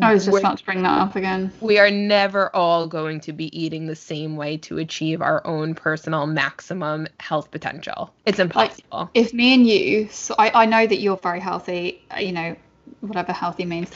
[0.00, 1.52] I was just about to bring that up again.
[1.60, 5.74] We are never all going to be eating the same way to achieve our own
[5.74, 8.14] personal maximum health potential.
[8.24, 8.98] It's impossible.
[8.98, 12.56] Like, if me and you, so I, I know that you're very healthy, you know,
[13.00, 13.90] whatever healthy means,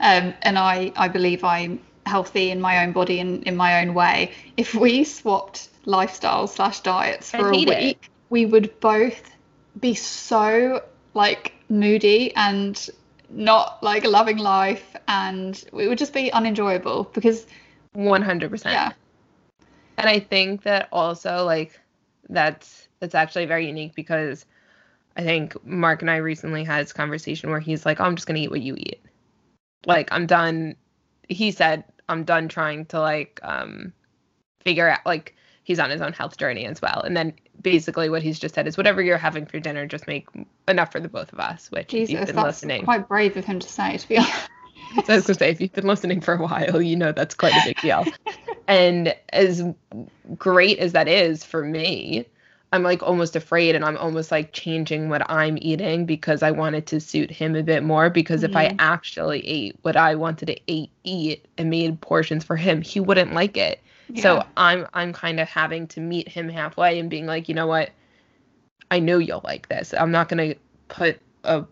[0.00, 3.94] um, and I, I believe I'm healthy in my own body and in my own
[3.94, 4.32] way.
[4.56, 8.08] If we swapped lifestyle slash diets for a week, it.
[8.30, 9.30] we would both
[9.78, 10.82] be so
[11.14, 12.90] like moody and
[13.30, 17.46] not like a loving life and it would just be unenjoyable because
[17.94, 18.92] 100% yeah.
[19.98, 21.78] And i think that also like
[22.28, 24.46] that's that's actually very unique because
[25.16, 28.26] i think mark and i recently had this conversation where he's like oh, i'm just
[28.26, 29.00] gonna eat what you eat.
[29.86, 30.76] Like i'm done.
[31.28, 33.92] He said i'm done trying to like um
[34.64, 37.02] figure out like he's on his own health journey as well.
[37.02, 40.28] And then basically what he's just said is whatever you're having for dinner, just make
[40.66, 41.70] enough for the both of us.
[41.70, 42.84] Which Jesus, you've been that's listening.
[42.84, 44.48] quite brave of him to say, to be honest.
[44.94, 47.34] so I was gonna say, if you've been listening for a while, you know that's
[47.34, 48.04] quite a big deal.
[48.68, 49.62] and as
[50.36, 52.26] great as that is for me,
[52.72, 56.86] I'm like almost afraid and I'm almost like changing what I'm eating because I wanted
[56.88, 58.10] to suit him a bit more.
[58.10, 58.50] Because mm-hmm.
[58.50, 58.76] if I mm-hmm.
[58.80, 63.32] actually ate what I wanted to eat, eat and made portions for him, he wouldn't
[63.32, 63.80] like it.
[64.16, 67.66] So I'm I'm kind of having to meet him halfway and being like, you know
[67.66, 67.90] what?
[68.90, 69.92] I know you'll like this.
[69.92, 70.54] I'm not gonna
[70.88, 71.64] put a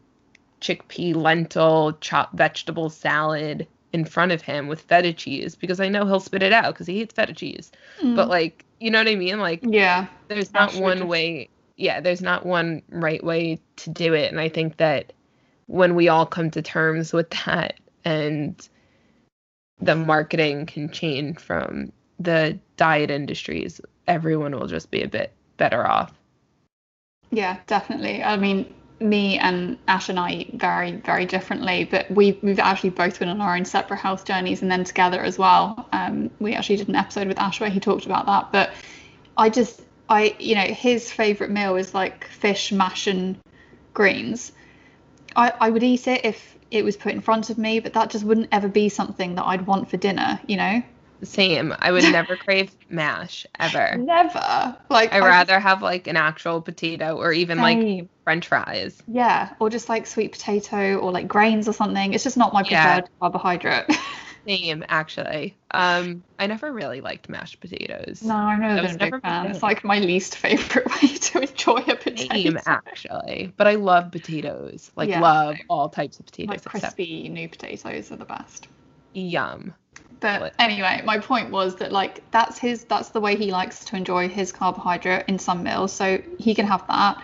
[0.60, 6.04] chickpea lentil chopped vegetable salad in front of him with feta cheese because I know
[6.06, 7.72] he'll spit it out because he hates feta cheese.
[8.00, 8.16] Mm.
[8.16, 9.38] But like, you know what I mean?
[9.38, 11.48] Like, yeah, there's not one way.
[11.76, 15.12] Yeah, there's not one right way to do it, and I think that
[15.66, 18.68] when we all come to terms with that and
[19.80, 25.86] the marketing can change from the diet industries, everyone will just be a bit better
[25.86, 26.12] off.
[27.30, 28.22] Yeah, definitely.
[28.22, 32.90] I mean, me and Ash and I eat very, very differently, but we, we've actually
[32.90, 35.88] both been on our own separate health journeys and then together as well.
[35.92, 38.52] Um, we actually did an episode with Ash where he talked about that.
[38.52, 38.70] But
[39.36, 43.38] I just, I, you know, his favorite meal is like fish, mash, and
[43.92, 44.52] greens.
[45.34, 48.10] I, I would eat it if it was put in front of me, but that
[48.10, 50.82] just wouldn't ever be something that I'd want for dinner, you know?
[51.22, 51.74] Same.
[51.78, 53.96] I would never crave mash ever.
[53.96, 54.76] Never.
[54.88, 57.98] Like I rather have like an actual potato or even same.
[57.98, 59.02] like French fries.
[59.08, 62.12] Yeah, or just like sweet potato or like grains or something.
[62.12, 63.00] It's just not my preferred yeah.
[63.20, 63.86] carbohydrate.
[64.46, 65.56] Same, actually.
[65.72, 68.22] Um, I never really liked mashed potatoes.
[68.22, 69.46] No, I know I never fan.
[69.46, 72.32] It's like my least favorite way to enjoy a potato.
[72.32, 73.52] Same, actually.
[73.56, 74.92] But I love potatoes.
[74.94, 76.50] Like yeah, love all types of potatoes.
[76.50, 77.34] Like crispy except...
[77.34, 78.68] new potatoes are the best.
[79.14, 79.74] Yum.
[80.20, 83.96] But anyway, my point was that like that's his that's the way he likes to
[83.96, 85.92] enjoy his carbohydrate in some meals.
[85.92, 87.22] So he can have that.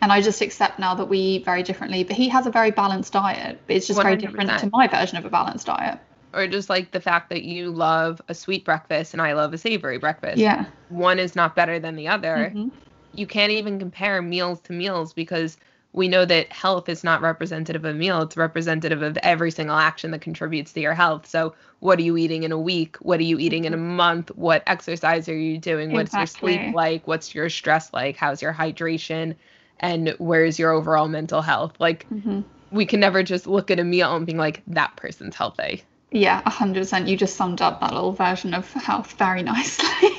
[0.00, 2.02] And I just accept now that we eat very differently.
[2.02, 3.60] But he has a very balanced diet.
[3.66, 4.02] But it's just 100%.
[4.02, 5.98] very different to my version of a balanced diet
[6.34, 9.58] or just like the fact that you love a sweet breakfast and I love a
[9.58, 10.38] savory breakfast.
[10.38, 10.66] Yeah.
[10.88, 12.52] One is not better than the other.
[12.54, 12.68] Mm-hmm.
[13.14, 15.58] You can't even compare meals to meals because
[15.92, 19.76] we know that health is not representative of a meal, it's representative of every single
[19.76, 21.26] action that contributes to your health.
[21.26, 22.96] So, what are you eating in a week?
[22.96, 23.96] What are you eating in a mm-hmm.
[23.96, 24.30] month?
[24.36, 25.92] What exercise are you doing?
[25.92, 26.54] What's exactly.
[26.54, 27.06] your sleep like?
[27.06, 28.16] What's your stress like?
[28.16, 29.34] How's your hydration?
[29.80, 31.74] And where's your overall mental health?
[31.78, 32.40] Like, mm-hmm.
[32.70, 35.82] we can never just look at a meal and be like, that person's healthy.
[36.12, 37.08] Yeah, 100%.
[37.08, 40.10] You just summed up that little version of health very nicely.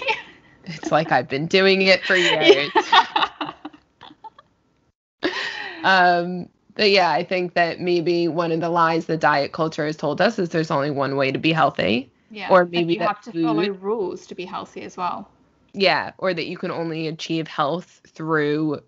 [0.65, 2.71] it's like I've been doing it for years.
[5.83, 9.95] Um, but yeah, I think that maybe one of the lies the diet culture has
[9.95, 12.11] told us is there's only one way to be healthy.
[12.31, 12.49] Yeah.
[12.49, 15.29] Or maybe you have to food, follow rules to be healthy as well.
[15.73, 18.81] Yeah, or that you can only achieve health through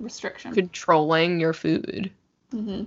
[0.00, 2.10] restriction, controlling your food.
[2.52, 2.84] Mm-hmm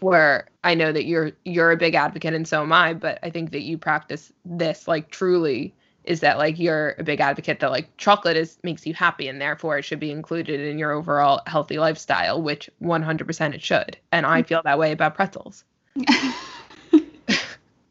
[0.00, 3.30] where I know that you're you're a big advocate and so am I, but I
[3.30, 5.74] think that you practice this like truly
[6.06, 9.40] is that like you're a big advocate that like chocolate is makes you happy and
[9.40, 13.96] therefore it should be included in your overall healthy lifestyle, which 100% it should.
[14.12, 15.64] And I feel that way about pretzels.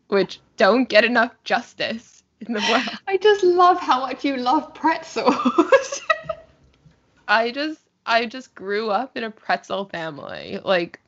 [0.07, 2.83] which don't get enough justice in the world.
[3.07, 6.01] I just love how much you love pretzels.
[7.27, 10.59] I just I just grew up in a pretzel family.
[10.63, 10.99] Like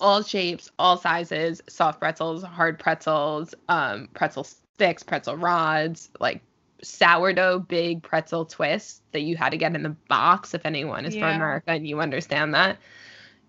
[0.00, 4.46] all shapes, all sizes, soft pretzels, hard pretzels, um, pretzel
[4.78, 6.40] sticks, pretzel rods, like
[6.82, 11.16] sourdough big pretzel twists that you had to get in the box if anyone is
[11.16, 11.22] yeah.
[11.22, 12.78] from America and you understand that.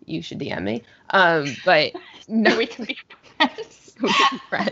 [0.06, 0.82] You should DM me.
[1.12, 1.94] Um, but
[2.28, 2.98] no, we can be
[3.38, 3.96] friends.
[4.02, 4.72] we can be friends.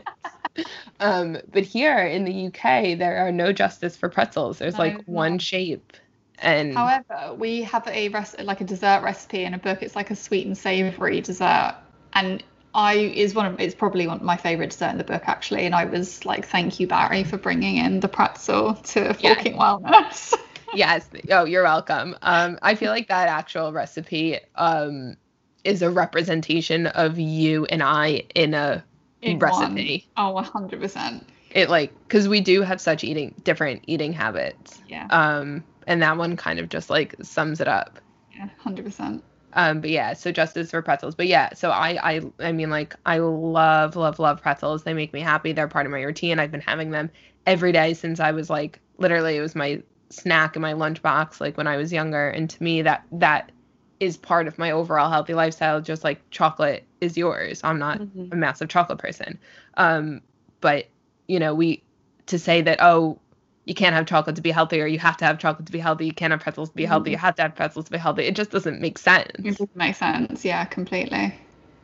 [0.99, 4.57] Um, but here in the UK, there are no justice for pretzels.
[4.57, 5.93] There's no, like one shape
[6.39, 9.81] and however, we have a rest like a dessert recipe in a book.
[9.81, 11.75] It's like a sweet and savory dessert,
[12.13, 12.43] and
[12.77, 15.65] I is one of it's probably one of my favorite dessert in the book actually.
[15.65, 19.61] And I was like, thank you Barry for bringing in the pretzel to Forking yes.
[19.61, 20.33] Wellness.
[20.75, 21.09] yes.
[21.31, 22.15] Oh, you're welcome.
[22.21, 25.17] Um, I feel like that actual recipe um
[25.63, 28.85] is a representation of you and I in a
[29.23, 30.07] in recipe.
[30.13, 30.35] One.
[30.35, 31.23] Oh, 100%.
[31.49, 34.79] It like because we do have such eating different eating habits.
[34.87, 35.07] Yeah.
[35.09, 37.99] Um and that one kind of just like sums it up.
[38.35, 39.23] Yeah, hundred percent.
[39.53, 41.15] Um, but yeah, so justice for pretzels.
[41.15, 44.83] But yeah, so I, I, I mean, like I love, love, love pretzels.
[44.83, 45.51] They make me happy.
[45.51, 46.39] They're part of my routine.
[46.39, 47.09] I've been having them
[47.45, 51.57] every day since I was like, literally, it was my snack in my lunchbox, like
[51.57, 52.29] when I was younger.
[52.29, 53.51] And to me, that that
[53.99, 55.81] is part of my overall healthy lifestyle.
[55.81, 57.61] Just like chocolate is yours.
[57.63, 58.33] I'm not mm-hmm.
[58.33, 59.39] a massive chocolate person.
[59.75, 60.21] Um,
[60.61, 60.87] but
[61.27, 61.83] you know, we
[62.27, 63.19] to say that oh
[63.67, 65.79] you can't have chocolate to be healthy or you have to have chocolate to be
[65.79, 66.05] healthy.
[66.05, 67.11] You can't have pretzels to be healthy.
[67.11, 67.25] You mm-hmm.
[67.25, 68.23] have to have pretzels to be healthy.
[68.23, 69.29] It just doesn't make sense.
[69.35, 70.45] It doesn't make sense.
[70.45, 71.35] Yeah completely.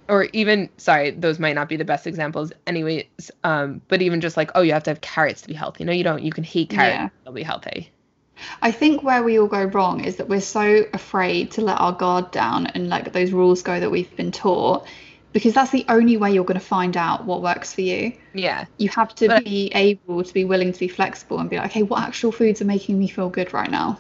[0.08, 4.38] Or even sorry those might not be the best examples anyways um but even just
[4.38, 5.84] like oh you have to have carrots to be healthy.
[5.84, 6.24] No you don't.
[6.24, 7.10] You can hate carrots yeah.
[7.26, 7.92] they'll be healthy.
[8.62, 11.92] I think where we all go wrong is that we're so afraid to let our
[11.92, 14.88] guard down and like those rules go that we've been taught
[15.34, 18.14] because that's the only way you're going to find out what works for you.
[18.34, 18.66] Yeah.
[18.78, 21.72] You have to but, be able to be willing to be flexible and be like,
[21.72, 24.00] okay, what actual foods are making me feel good right now?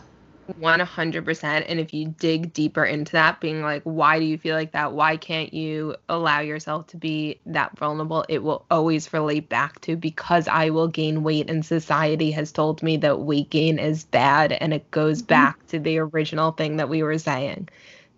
[0.59, 1.65] 100%.
[1.67, 4.93] And if you dig deeper into that, being like, why do you feel like that?
[4.93, 8.25] Why can't you allow yourself to be that vulnerable?
[8.29, 12.83] It will always relate back to because I will gain weight and society has told
[12.83, 14.51] me that weight gain is bad.
[14.51, 15.27] And it goes mm-hmm.
[15.27, 17.69] back to the original thing that we were saying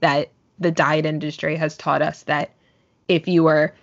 [0.02, 2.52] that the diet industry has taught us that
[3.08, 3.74] if you are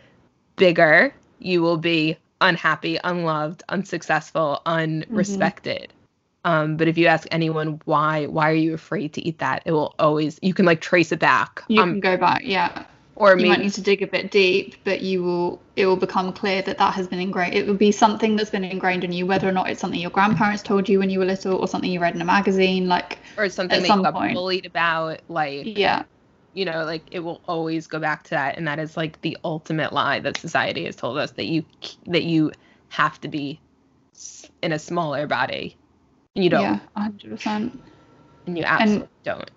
[0.57, 5.89] bigger, you will be unhappy, unloved, unsuccessful, unrespected.
[5.89, 5.97] Mm-hmm.
[6.45, 9.63] Um, but if you ask anyone why, why are you afraid to eat that?
[9.65, 11.63] It will always you can like trace it back.
[11.69, 12.85] You um, can go back, yeah.
[13.17, 16.33] or you might need to dig a bit deep but you will it will become
[16.33, 19.27] clear that that has been ingrained it will be something that's been ingrained in you
[19.27, 21.91] whether or not it's something your grandparents told you when you were little or something
[21.91, 24.35] you read in a magazine like or something at that some you got point.
[24.35, 26.03] bullied about like yeah
[26.55, 29.37] you know like it will always go back to that and that is like the
[29.45, 31.65] ultimate lie that society has told us that you
[32.07, 32.53] that you
[32.89, 33.59] have to be
[34.63, 35.77] in a smaller body.
[36.37, 36.63] And you don't.
[36.63, 37.79] Yeah 100%
[38.47, 39.51] and you absolutely don't.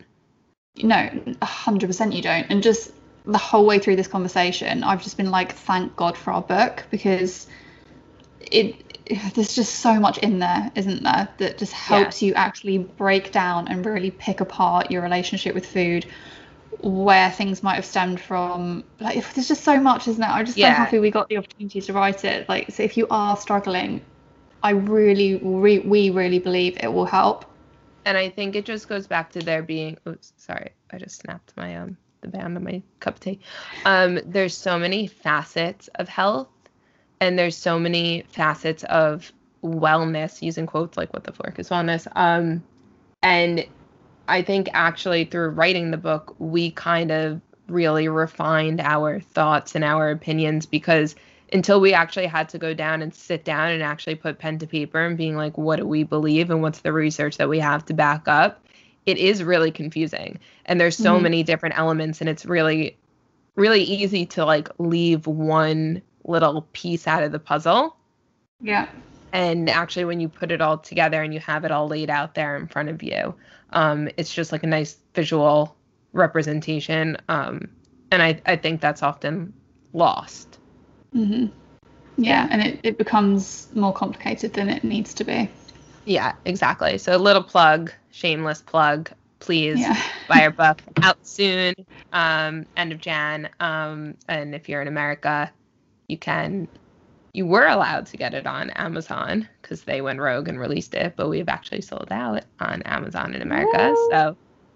[0.77, 1.09] No
[1.41, 2.45] 100% you don't.
[2.49, 2.91] And just
[3.25, 6.85] the whole way through this conversation i've just been like thank god for our book
[6.91, 7.47] because
[8.39, 8.81] it
[9.33, 13.67] there's just so much in there isn't there that just helps you actually break down
[13.67, 16.05] and really pick apart your relationship with food
[16.81, 18.83] where things might have stemmed from.
[18.99, 20.27] Like if there's just so much isn't it?
[20.27, 20.71] i'm just Yeah.
[20.73, 22.47] so happy we got the opportunity to write it.
[22.49, 24.01] Like so if you are struggling
[24.63, 27.45] i really re- we really believe it will help.
[28.05, 31.53] And i think it just goes back to there being oops sorry i just snapped
[31.57, 33.39] my um the band on my cup of tea.
[33.85, 36.49] Um there's so many facets of health
[37.21, 39.31] and there's so many facets of
[39.63, 42.63] wellness using quotes like what the fork is wellness um
[43.23, 43.65] and
[44.27, 49.83] i think actually through writing the book we kind of really refined our thoughts and
[49.83, 51.15] our opinions because
[51.53, 54.67] until we actually had to go down and sit down and actually put pen to
[54.67, 57.85] paper and being like what do we believe and what's the research that we have
[57.85, 58.61] to back up
[59.05, 60.39] it is really confusing.
[60.65, 61.21] And there's so Mhm.
[61.21, 62.97] many different elements and it's really
[63.55, 67.95] really easy to like leave one little piece out of the puzzle.
[68.59, 68.87] Yeah.
[69.31, 72.33] And actually when you put it all together and you have it all laid out
[72.35, 73.35] there in front of you
[73.75, 75.75] um, it's just like a nice visual
[76.13, 77.69] representation um,
[78.11, 79.53] and I, I think that's often
[79.93, 80.59] lost
[81.13, 81.45] hmm
[82.17, 85.49] Yeah, and it, it becomes more complicated than it needs to be.
[86.05, 89.97] yeah exactly so a little plug shameless plug please Yeah.
[90.27, 91.73] buy our book out soon
[92.13, 95.51] um, end of jan um, and if you're in america
[96.07, 96.67] you can
[97.35, 101.13] you were allowed to get it on amazon because they went rogue and released it
[101.17, 104.35] but we've actually sold out on amazon in america so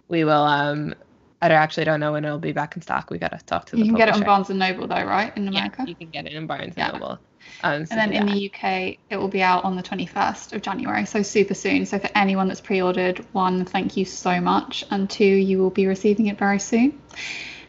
[0.10, 0.94] we will um
[1.42, 3.76] i actually don't know when it'll be back in stock we got to talk to
[3.76, 4.26] the You can get it on publisher.
[4.26, 5.36] Barnes and Noble though, right?
[5.38, 5.76] In America.
[5.80, 6.90] yeah, you can get it in barnes Yeah.
[6.92, 7.20] and noble
[7.64, 8.34] um, so and then in that.
[8.34, 11.86] the UK, it will be out on the 21st of January, so super soon.
[11.86, 15.88] So for anyone that's pre-ordered, one, thank you so much, and two, you will be
[15.88, 17.02] receiving it very soon.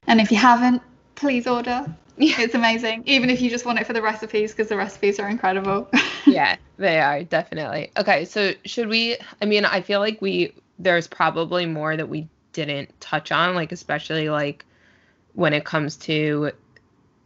[0.08, 0.82] And if you haven't,
[1.14, 1.86] please order.
[2.20, 2.42] Yeah.
[2.42, 3.04] It's amazing.
[3.06, 5.88] Even if you just want it for the recipes, because the recipes are incredible.
[6.26, 7.90] yeah, they are definitely.
[7.96, 12.28] Okay, so should we I mean, I feel like we there's probably more that we
[12.52, 14.66] didn't touch on, like especially like
[15.32, 16.52] when it comes to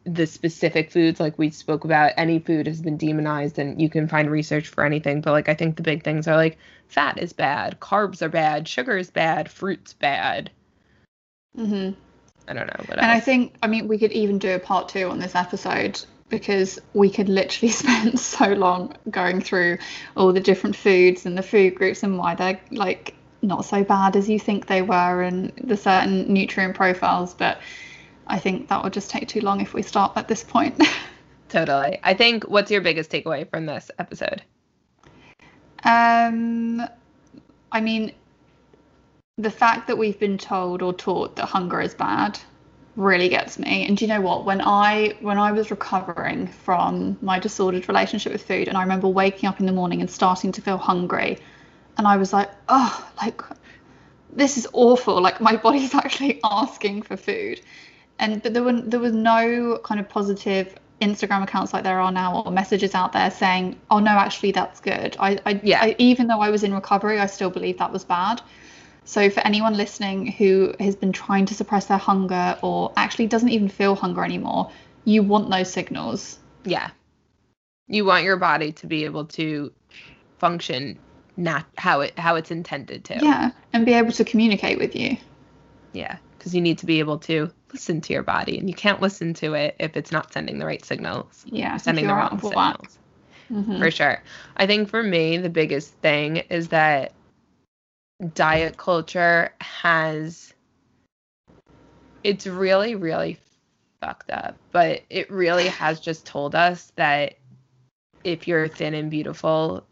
[0.04, 4.06] the specific foods like we spoke about any food has been demonized and you can
[4.06, 7.32] find research for anything but like i think the big things are like fat is
[7.32, 10.50] bad carbs are bad sugar is bad fruit's bad
[11.56, 11.92] hmm
[12.48, 14.88] i don't know what And I think, I mean, we could even do a part
[14.88, 19.78] two on this episode because we could literally spend so long going through
[20.16, 24.16] all the different foods and the food groups and why they're like not so bad
[24.16, 27.34] as you think they were and the certain nutrient profiles.
[27.34, 27.60] But
[28.26, 30.80] I think that would just take too long if we start at this point.
[31.48, 34.42] totally i think what's your biggest takeaway from this episode
[35.84, 36.82] Um,
[37.70, 38.12] I mean,
[39.36, 42.38] the fact that we've been told or taught that hunger is bad
[42.96, 43.86] really gets me.
[43.86, 44.44] And do you know what?
[44.44, 49.08] When I when I was recovering from my disordered relationship with food, and I remember
[49.08, 51.38] waking up in the morning and starting to feel hungry,
[51.98, 53.42] and I was like, oh, like
[54.32, 55.20] this is awful.
[55.20, 57.60] Like my body's actually asking for food.
[58.20, 62.12] And but there were there was no kind of positive Instagram accounts like there are
[62.12, 65.16] now or messages out there saying, oh no, actually that's good.
[65.18, 65.80] I, I, Yeah.
[65.82, 68.40] I even though I was in recovery, I still believe that was bad.
[69.04, 73.50] So for anyone listening who has been trying to suppress their hunger or actually doesn't
[73.50, 74.70] even feel hunger anymore,
[75.04, 76.38] you want those signals.
[76.64, 76.90] yeah
[77.86, 79.70] you want your body to be able to
[80.38, 80.98] function
[81.36, 85.16] not how it how it's intended to Yeah, and be able to communicate with you.
[85.92, 89.02] yeah because you need to be able to listen to your body and you can't
[89.02, 92.32] listen to it if it's not sending the right signals Yeah, sending the wrong out
[92.32, 92.76] of whack.
[92.80, 92.98] signals
[93.52, 93.78] Mhm.
[93.78, 94.22] for sure
[94.56, 97.12] i think for me the biggest thing is that
[98.34, 100.52] diet culture has
[102.22, 103.38] it's really really
[104.00, 107.34] fucked up but it really has just told us that
[108.22, 109.84] if you're thin and beautiful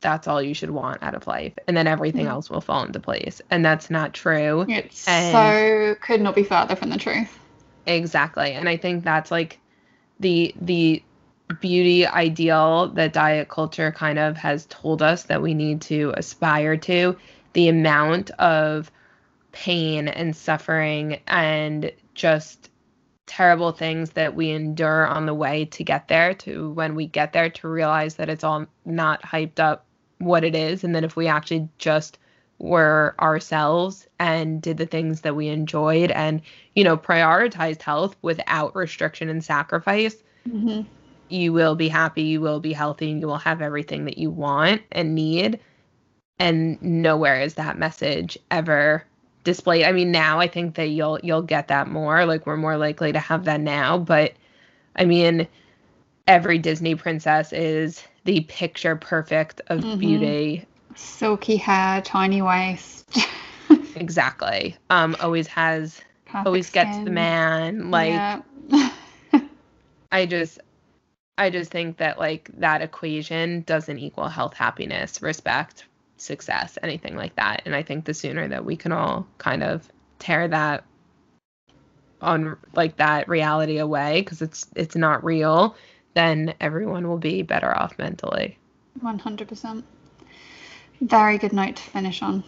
[0.00, 2.30] that's all you should want out of life and then everything Mhm.
[2.30, 6.44] else will fall into place and that's not true It's And- so could not be
[6.44, 7.36] further from the truth.
[7.86, 8.52] Exactly.
[8.52, 9.58] And I think that's like
[10.20, 11.02] the the
[11.60, 16.76] beauty ideal that diet culture kind of has told us that we need to aspire
[16.76, 17.16] to.
[17.52, 18.90] The amount of
[19.52, 22.70] pain and suffering and just
[23.26, 27.32] terrible things that we endure on the way to get there to when we get
[27.32, 29.84] there to realize that it's all not hyped up
[30.18, 32.18] what it is and that if we actually just
[32.58, 36.42] were ourselves and did the things that we enjoyed and
[36.74, 40.16] you know prioritized health without restriction and sacrifice
[40.48, 40.80] mm-hmm.
[41.28, 44.30] you will be happy you will be healthy and you will have everything that you
[44.30, 45.60] want and need
[46.38, 49.04] and nowhere is that message ever
[49.44, 49.84] displayed.
[49.84, 52.24] I mean, now I think that you'll you'll get that more.
[52.26, 54.34] Like we're more likely to have that now, but
[54.96, 55.48] I mean,
[56.26, 59.98] every Disney princess is the picture perfect of mm-hmm.
[59.98, 60.66] beauty.
[60.94, 63.18] Silky hair, tiny waist.
[63.96, 64.76] exactly.
[64.90, 66.86] Um always has perfect always skin.
[66.86, 68.40] gets the man like yeah.
[70.12, 70.60] I just
[71.38, 75.84] I just think that like that equation doesn't equal health, happiness, respect,
[76.20, 77.62] success, anything like that.
[77.64, 79.88] And I think the sooner that we can all kind of
[80.18, 80.84] tear that
[82.20, 85.76] on like that reality away because it's it's not real,
[86.14, 88.58] then everyone will be better off mentally.
[89.02, 89.84] 100%.
[91.00, 92.42] Very good note to finish on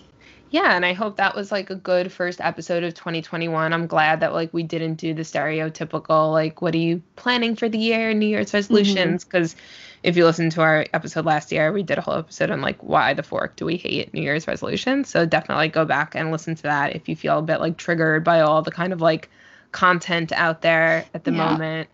[0.50, 4.20] yeah and i hope that was like a good first episode of 2021 i'm glad
[4.20, 8.12] that like we didn't do the stereotypical like what are you planning for the year
[8.14, 9.24] new year's resolutions?
[9.24, 9.64] Because mm-hmm.
[10.04, 12.82] if you listen to our episode last year we did a whole episode on like
[12.82, 15.08] why the fork do we hate new year's resolutions?
[15.08, 18.24] So definitely go back and listen to that if you feel a bit like triggered
[18.24, 19.28] by all the kind of like
[19.72, 21.50] content out there at the yeah.
[21.50, 21.88] moment.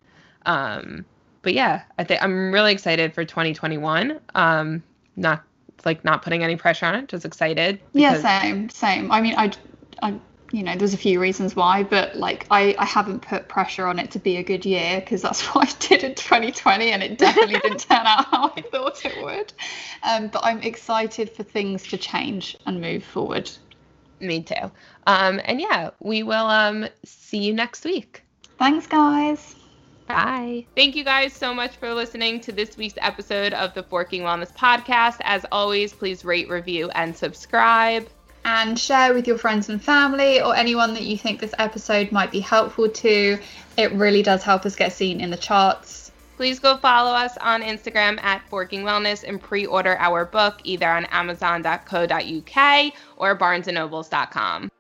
[0.45, 1.05] Um
[1.43, 4.83] but yeah i think i'm really excited for 2021 um
[5.15, 5.45] not
[5.87, 7.81] like not putting any pressure on it, just excited.
[7.95, 9.11] Yeah, same, same.
[9.11, 9.53] I mean, I,
[10.03, 10.21] I,
[10.53, 13.99] you know, there's a few reasons why, but like I, I haven't put pressure on
[13.99, 17.19] it to be a good year because that's what I did in 2020, and it
[17.19, 19.53] definitely didn't turn out how I thought it would.
[20.03, 23.51] Um, but I'm excited for things to change and move forward.
[24.21, 24.73] Me too.
[25.07, 28.23] Um, and yeah, we will um see you next week.
[28.59, 29.56] Thanks, guys.
[30.07, 30.67] Bye.
[30.77, 34.53] Thank you guys so much for listening to this week's episode of the Forking Wellness
[34.55, 35.17] Podcast.
[35.23, 38.09] As always, please rate, review, and subscribe.
[38.45, 42.31] And share with your friends and family or anyone that you think this episode might
[42.31, 43.39] be helpful to.
[43.77, 46.13] It really does help us get seen in the charts.
[46.37, 50.89] Please go follow us on Instagram at Forking Wellness and pre order our book either
[50.89, 54.71] on Amazon.co.uk or BarnesandNobles.com.